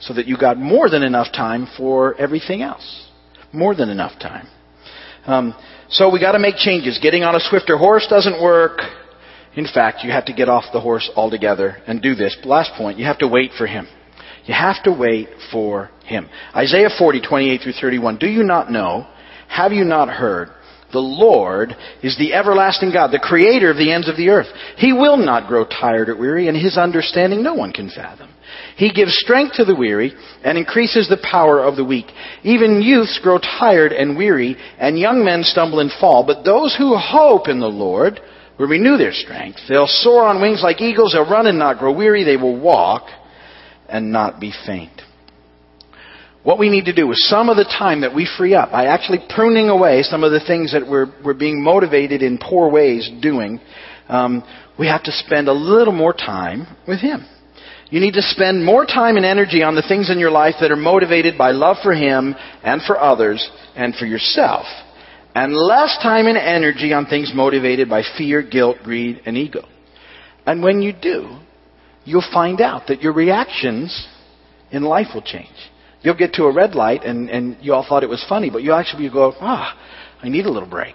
so 0.00 0.14
that 0.14 0.26
you 0.26 0.36
got 0.36 0.58
more 0.58 0.90
than 0.90 1.04
enough 1.04 1.32
time 1.32 1.68
for 1.76 2.16
everything 2.16 2.62
else. 2.62 3.08
More 3.52 3.74
than 3.74 3.88
enough 3.88 4.18
time. 4.18 4.48
Um, 5.26 5.54
so 5.90 6.10
we 6.10 6.20
got 6.20 6.32
to 6.32 6.38
make 6.38 6.56
changes. 6.56 6.98
Getting 7.00 7.22
on 7.22 7.36
a 7.36 7.40
swifter 7.40 7.76
horse 7.76 8.06
doesn't 8.08 8.42
work. 8.42 8.80
In 9.58 9.66
fact, 9.66 10.04
you 10.04 10.12
have 10.12 10.26
to 10.26 10.32
get 10.32 10.48
off 10.48 10.66
the 10.72 10.80
horse 10.80 11.10
altogether 11.16 11.78
and 11.88 12.00
do 12.00 12.14
this. 12.14 12.36
Last 12.44 12.70
point, 12.78 12.96
you 12.96 13.06
have 13.06 13.18
to 13.18 13.26
wait 13.26 13.50
for 13.58 13.66
him. 13.66 13.88
You 14.44 14.54
have 14.54 14.80
to 14.84 14.92
wait 14.92 15.30
for 15.50 15.90
him. 16.04 16.28
Isaiah 16.54 16.90
40, 16.96 17.20
28 17.20 17.60
through 17.60 17.72
31. 17.72 18.18
Do 18.18 18.28
you 18.28 18.44
not 18.44 18.70
know? 18.70 19.08
Have 19.48 19.72
you 19.72 19.82
not 19.82 20.10
heard? 20.10 20.50
The 20.92 21.00
Lord 21.00 21.74
is 22.04 22.16
the 22.16 22.34
everlasting 22.34 22.92
God, 22.92 23.10
the 23.10 23.18
creator 23.18 23.68
of 23.72 23.76
the 23.76 23.90
ends 23.90 24.08
of 24.08 24.16
the 24.16 24.28
earth. 24.28 24.46
He 24.76 24.92
will 24.92 25.16
not 25.16 25.48
grow 25.48 25.64
tired 25.64 26.08
or 26.08 26.16
weary, 26.16 26.46
and 26.46 26.56
his 26.56 26.78
understanding 26.78 27.42
no 27.42 27.54
one 27.54 27.72
can 27.72 27.90
fathom. 27.90 28.30
He 28.76 28.92
gives 28.92 29.18
strength 29.18 29.56
to 29.56 29.64
the 29.64 29.74
weary 29.74 30.14
and 30.44 30.56
increases 30.56 31.08
the 31.08 31.18
power 31.28 31.64
of 31.64 31.74
the 31.74 31.84
weak. 31.84 32.06
Even 32.44 32.80
youths 32.80 33.18
grow 33.20 33.38
tired 33.38 33.90
and 33.90 34.16
weary, 34.16 34.56
and 34.78 34.96
young 34.96 35.24
men 35.24 35.42
stumble 35.42 35.80
and 35.80 35.90
fall. 35.98 36.22
But 36.24 36.44
those 36.44 36.76
who 36.76 36.96
hope 36.96 37.48
in 37.48 37.58
the 37.58 37.66
Lord 37.66 38.20
will 38.58 38.66
renew 38.66 38.96
their 38.96 39.12
strength. 39.12 39.60
They'll 39.68 39.86
soar 39.86 40.24
on 40.24 40.40
wings 40.40 40.60
like 40.62 40.80
eagles. 40.80 41.12
They'll 41.12 41.28
run 41.28 41.46
and 41.46 41.58
not 41.58 41.78
grow 41.78 41.92
weary. 41.92 42.24
They 42.24 42.36
will 42.36 42.58
walk 42.58 43.08
and 43.88 44.12
not 44.12 44.40
be 44.40 44.52
faint. 44.66 45.02
What 46.42 46.58
we 46.58 46.68
need 46.68 46.86
to 46.86 46.94
do 46.94 47.10
is 47.10 47.28
some 47.28 47.48
of 47.48 47.56
the 47.56 47.64
time 47.64 48.02
that 48.02 48.14
we 48.14 48.28
free 48.38 48.54
up 48.54 48.70
by 48.70 48.86
actually 48.86 49.18
pruning 49.28 49.68
away 49.68 50.02
some 50.02 50.24
of 50.24 50.32
the 50.32 50.40
things 50.40 50.72
that 50.72 50.88
we're, 50.88 51.06
we're 51.24 51.34
being 51.34 51.62
motivated 51.62 52.22
in 52.22 52.38
poor 52.38 52.70
ways 52.70 53.10
doing, 53.20 53.60
um, 54.08 54.42
we 54.78 54.86
have 54.86 55.02
to 55.04 55.12
spend 55.12 55.48
a 55.48 55.52
little 55.52 55.92
more 55.92 56.12
time 56.12 56.66
with 56.86 57.00
Him. 57.00 57.26
You 57.90 58.00
need 58.00 58.14
to 58.14 58.22
spend 58.22 58.64
more 58.64 58.84
time 58.86 59.16
and 59.16 59.24
energy 59.24 59.62
on 59.62 59.74
the 59.74 59.84
things 59.86 60.10
in 60.10 60.18
your 60.18 60.30
life 60.30 60.54
that 60.60 60.70
are 60.70 60.76
motivated 60.76 61.36
by 61.36 61.50
love 61.50 61.78
for 61.82 61.92
Him 61.92 62.34
and 62.62 62.82
for 62.82 62.98
others 62.98 63.50
and 63.74 63.94
for 63.94 64.06
yourself 64.06 64.66
and 65.34 65.54
less 65.54 65.96
time 66.02 66.26
and 66.26 66.38
energy 66.38 66.92
on 66.92 67.06
things 67.06 67.32
motivated 67.34 67.88
by 67.88 68.02
fear, 68.16 68.42
guilt, 68.42 68.78
greed, 68.82 69.20
and 69.26 69.36
ego. 69.36 69.66
And 70.46 70.62
when 70.62 70.80
you 70.80 70.92
do, 70.92 71.38
you'll 72.04 72.28
find 72.32 72.60
out 72.60 72.86
that 72.88 73.02
your 73.02 73.12
reactions 73.12 74.06
in 74.70 74.82
life 74.82 75.08
will 75.14 75.22
change. 75.22 75.54
You'll 76.00 76.16
get 76.16 76.34
to 76.34 76.44
a 76.44 76.54
red 76.54 76.74
light 76.74 77.04
and, 77.04 77.28
and 77.28 77.56
you 77.60 77.74
all 77.74 77.84
thought 77.86 78.02
it 78.02 78.08
was 78.08 78.24
funny, 78.28 78.50
but 78.50 78.62
you 78.62 78.72
actually 78.72 79.08
go, 79.10 79.34
ah, 79.40 79.76
I 80.22 80.28
need 80.28 80.46
a 80.46 80.50
little 80.50 80.68
break. 80.68 80.94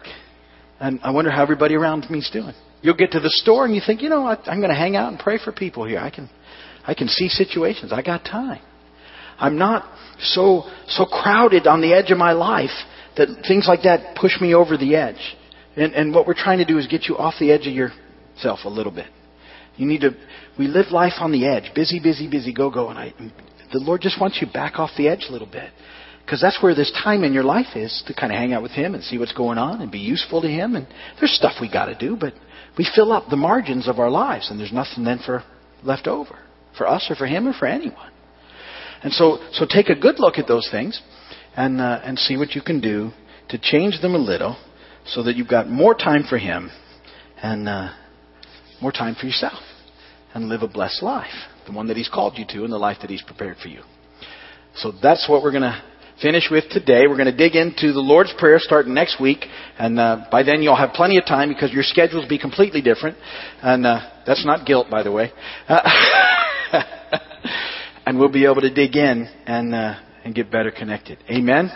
And 0.80 1.00
I 1.04 1.12
wonder 1.12 1.32
how 1.32 1.44
everybody 1.44 1.76
around 1.76 2.10
me 2.10 2.20
is 2.20 2.30
doing. 2.32 2.54
You'll 2.82 2.96
get 2.96 3.12
to 3.12 3.20
the 3.20 3.30
store 3.30 3.66
and 3.66 3.76
you 3.76 3.82
think, 3.86 4.02
you 4.02 4.10
know 4.10 4.22
what, 4.22 4.42
I'm 4.46 4.60
going 4.60 4.72
to 4.72 4.76
hang 4.76 4.96
out 4.96 5.12
and 5.12 5.20
pray 5.20 5.38
for 5.38 5.52
people 5.52 5.86
here. 5.86 6.00
I 6.00 6.10
can, 6.10 6.30
I 6.86 6.94
can 6.94 7.08
see 7.08 7.30
situations. 7.30 7.94
I 7.94 8.02
got 8.02 8.26
time. 8.26 8.62
I'm 9.38 9.58
not 9.58 9.86
so, 10.20 10.64
so 10.88 11.06
crowded 11.06 11.68
on 11.68 11.82
the 11.82 11.94
edge 11.94 12.12
of 12.12 12.18
my 12.18 12.34
life 12.34 12.72
that 13.18 13.28
things 13.48 13.66
like 13.68 13.84
that 13.84 14.16
push 14.16 14.40
me 14.42 14.54
over 14.54 14.78
the 14.78 14.96
edge. 14.96 15.36
And, 15.76 15.94
and 15.94 16.14
what 16.14 16.28
we're 16.28 16.34
trying 16.36 16.60
to 16.60 16.66
do 16.66 16.78
is 16.78 16.88
get 16.88 17.06
you 17.06 17.18
off 17.18 17.36
the 17.40 17.52
edge 17.52 17.68
of 17.68 17.74
yourself 17.74 18.60
a 18.66 18.70
little 18.70 18.92
bit. 18.92 19.08
You 19.76 19.88
need 19.88 20.02
to, 20.02 20.12
we 20.58 20.68
live 20.68 20.92
life 20.92 21.14
on 21.20 21.32
the 21.32 21.48
edge. 21.48 21.74
Busy, 21.74 22.00
busy, 22.00 22.30
busy, 22.30 22.54
go, 22.54 22.70
go. 22.70 22.90
And 22.90 23.00
I, 23.00 23.14
the 23.72 23.80
Lord 23.80 24.02
just 24.02 24.22
wants 24.22 24.40
you 24.40 24.48
back 24.52 24.78
off 24.78 24.92
the 24.98 25.08
edge 25.08 25.26
a 25.30 25.32
little 25.32 25.50
bit. 25.50 25.72
Because 26.24 26.42
that's 26.42 26.62
where 26.62 26.74
this 26.74 26.92
time 27.04 27.24
in 27.24 27.34
your 27.34 27.44
life 27.44 27.76
is 27.76 28.04
to 28.08 28.14
kind 28.14 28.32
of 28.32 28.38
hang 28.38 28.54
out 28.54 28.62
with 28.62 28.72
Him 28.72 28.96
and 28.96 29.04
see 29.04 29.18
what's 29.18 29.34
going 29.34 29.58
on 29.58 29.82
and 29.82 29.92
be 29.92 30.00
useful 30.00 30.42
to 30.42 30.48
Him. 30.48 30.76
And 30.76 30.88
there's 31.20 31.36
stuff 31.36 31.56
we 31.60 31.70
got 31.70 31.86
to 31.86 31.96
do, 31.96 32.16
but 32.16 32.34
we 32.78 32.88
fill 32.96 33.12
up 33.12 33.30
the 33.30 33.36
margins 33.36 33.88
of 33.88 34.00
our 34.00 34.10
lives, 34.10 34.50
and 34.50 34.60
there's 34.60 34.72
nothing 34.72 35.04
then 35.04 35.20
for 35.26 35.44
left 35.84 36.08
over 36.08 36.40
for 36.78 36.88
us 36.88 37.08
or 37.10 37.16
for 37.16 37.28
Him 37.28 37.48
or 37.48 37.54
for 37.54 37.66
anyone. 37.66 38.12
And 39.04 39.12
so, 39.12 39.38
so 39.52 39.66
take 39.68 39.90
a 39.90 40.00
good 40.00 40.16
look 40.20 40.38
at 40.38 40.48
those 40.48 40.68
things 40.72 41.02
and, 41.56 41.80
uh, 41.80 42.02
and 42.04 42.18
see 42.18 42.38
what 42.38 42.56
you 42.56 42.62
can 42.62 42.82
do 42.82 43.12
to 43.50 43.58
change 43.58 44.02
them 44.02 44.16
a 44.16 44.18
little 44.18 44.58
so 45.06 45.24
that 45.24 45.36
you've 45.36 45.48
got 45.48 45.70
more 45.70 45.94
time 45.94 46.24
for 46.28 46.38
Him 46.38 46.72
and 47.42 47.68
uh, 47.68 47.94
more 48.82 48.92
time 48.92 49.16
for 49.20 49.26
yourself 49.26 49.60
and 50.34 50.50
live 50.50 50.62
a 50.62 50.68
blessed 50.68 51.04
life, 51.04 51.34
the 51.66 51.74
one 51.74 51.88
that 51.88 51.98
He's 51.98 52.10
called 52.10 52.38
you 52.38 52.46
to 52.50 52.64
and 52.64 52.72
the 52.72 52.78
life 52.78 52.98
that 53.02 53.10
He's 53.10 53.22
prepared 53.22 53.58
for 53.58 53.68
you. 53.68 53.82
So 54.76 54.92
that's 55.02 55.28
what 55.30 55.44
we're 55.44 55.52
going 55.52 55.64
to 55.64 55.84
finish 56.22 56.48
with 56.50 56.66
today. 56.70 57.06
We're 57.08 57.18
going 57.18 57.32
to 57.32 57.36
dig 57.36 57.56
into 57.56 57.92
the 57.92 58.00
Lord's 58.00 58.34
Prayer 58.38 58.58
starting 58.60 58.94
next 58.94 59.20
week, 59.22 59.46
and 59.78 60.00
uh, 60.00 60.26
by 60.32 60.44
then 60.44 60.62
you'll 60.62 60.76
have 60.76 60.94
plenty 60.94 61.18
of 61.18 61.26
time 61.26 61.50
because 61.50 61.72
your 61.72 61.84
schedules 61.84 62.24
will 62.24 62.30
be 62.30 62.40
completely 62.40 62.82
different. 62.82 63.18
And 63.62 63.86
uh, 63.86 64.00
that's 64.26 64.46
not 64.46 64.66
guilt, 64.66 64.88
by 64.90 65.04
the 65.04 65.12
way. 65.12 65.32
Uh, 65.68 65.82
and 68.06 68.18
we'll 68.18 68.32
be 68.32 68.46
able 68.46 68.62
to 68.62 68.74
dig 68.74 68.96
in 68.96 69.28
and 69.46 69.76
uh, 69.76 69.96
and 70.24 70.34
get 70.34 70.52
better 70.52 70.72
connected. 70.72 71.20
Amen? 71.30 71.72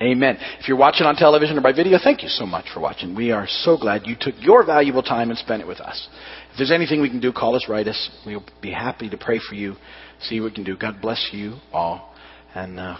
Amen. 0.00 0.38
If 0.60 0.68
you're 0.68 0.76
watching 0.76 1.06
on 1.06 1.16
television 1.16 1.58
or 1.58 1.60
by 1.60 1.72
video, 1.72 1.98
thank 2.02 2.22
you 2.22 2.28
so 2.28 2.46
much 2.46 2.66
for 2.72 2.80
watching. 2.80 3.16
We 3.16 3.32
are 3.32 3.46
so 3.48 3.76
glad 3.76 4.06
you 4.06 4.14
took 4.18 4.34
your 4.38 4.64
valuable 4.64 5.02
time 5.02 5.30
and 5.30 5.38
spent 5.38 5.60
it 5.60 5.66
with 5.66 5.80
us. 5.80 6.08
If 6.52 6.58
there's 6.58 6.70
anything 6.70 7.00
we 7.00 7.10
can 7.10 7.20
do, 7.20 7.32
call 7.32 7.56
us, 7.56 7.66
write 7.68 7.88
us. 7.88 8.10
We'll 8.24 8.44
be 8.62 8.70
happy 8.70 9.10
to 9.10 9.16
pray 9.16 9.40
for 9.48 9.56
you, 9.56 9.74
see 10.20 10.40
what 10.40 10.50
we 10.50 10.54
can 10.54 10.64
do. 10.64 10.76
God 10.76 11.00
bless 11.02 11.30
you 11.32 11.56
all. 11.72 12.14
And 12.54 12.78
uh, 12.78 12.96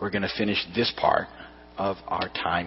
we're 0.00 0.10
going 0.10 0.22
to 0.22 0.32
finish 0.38 0.58
this 0.74 0.92
part 0.96 1.28
of 1.76 1.96
our 2.08 2.28
time. 2.28 2.60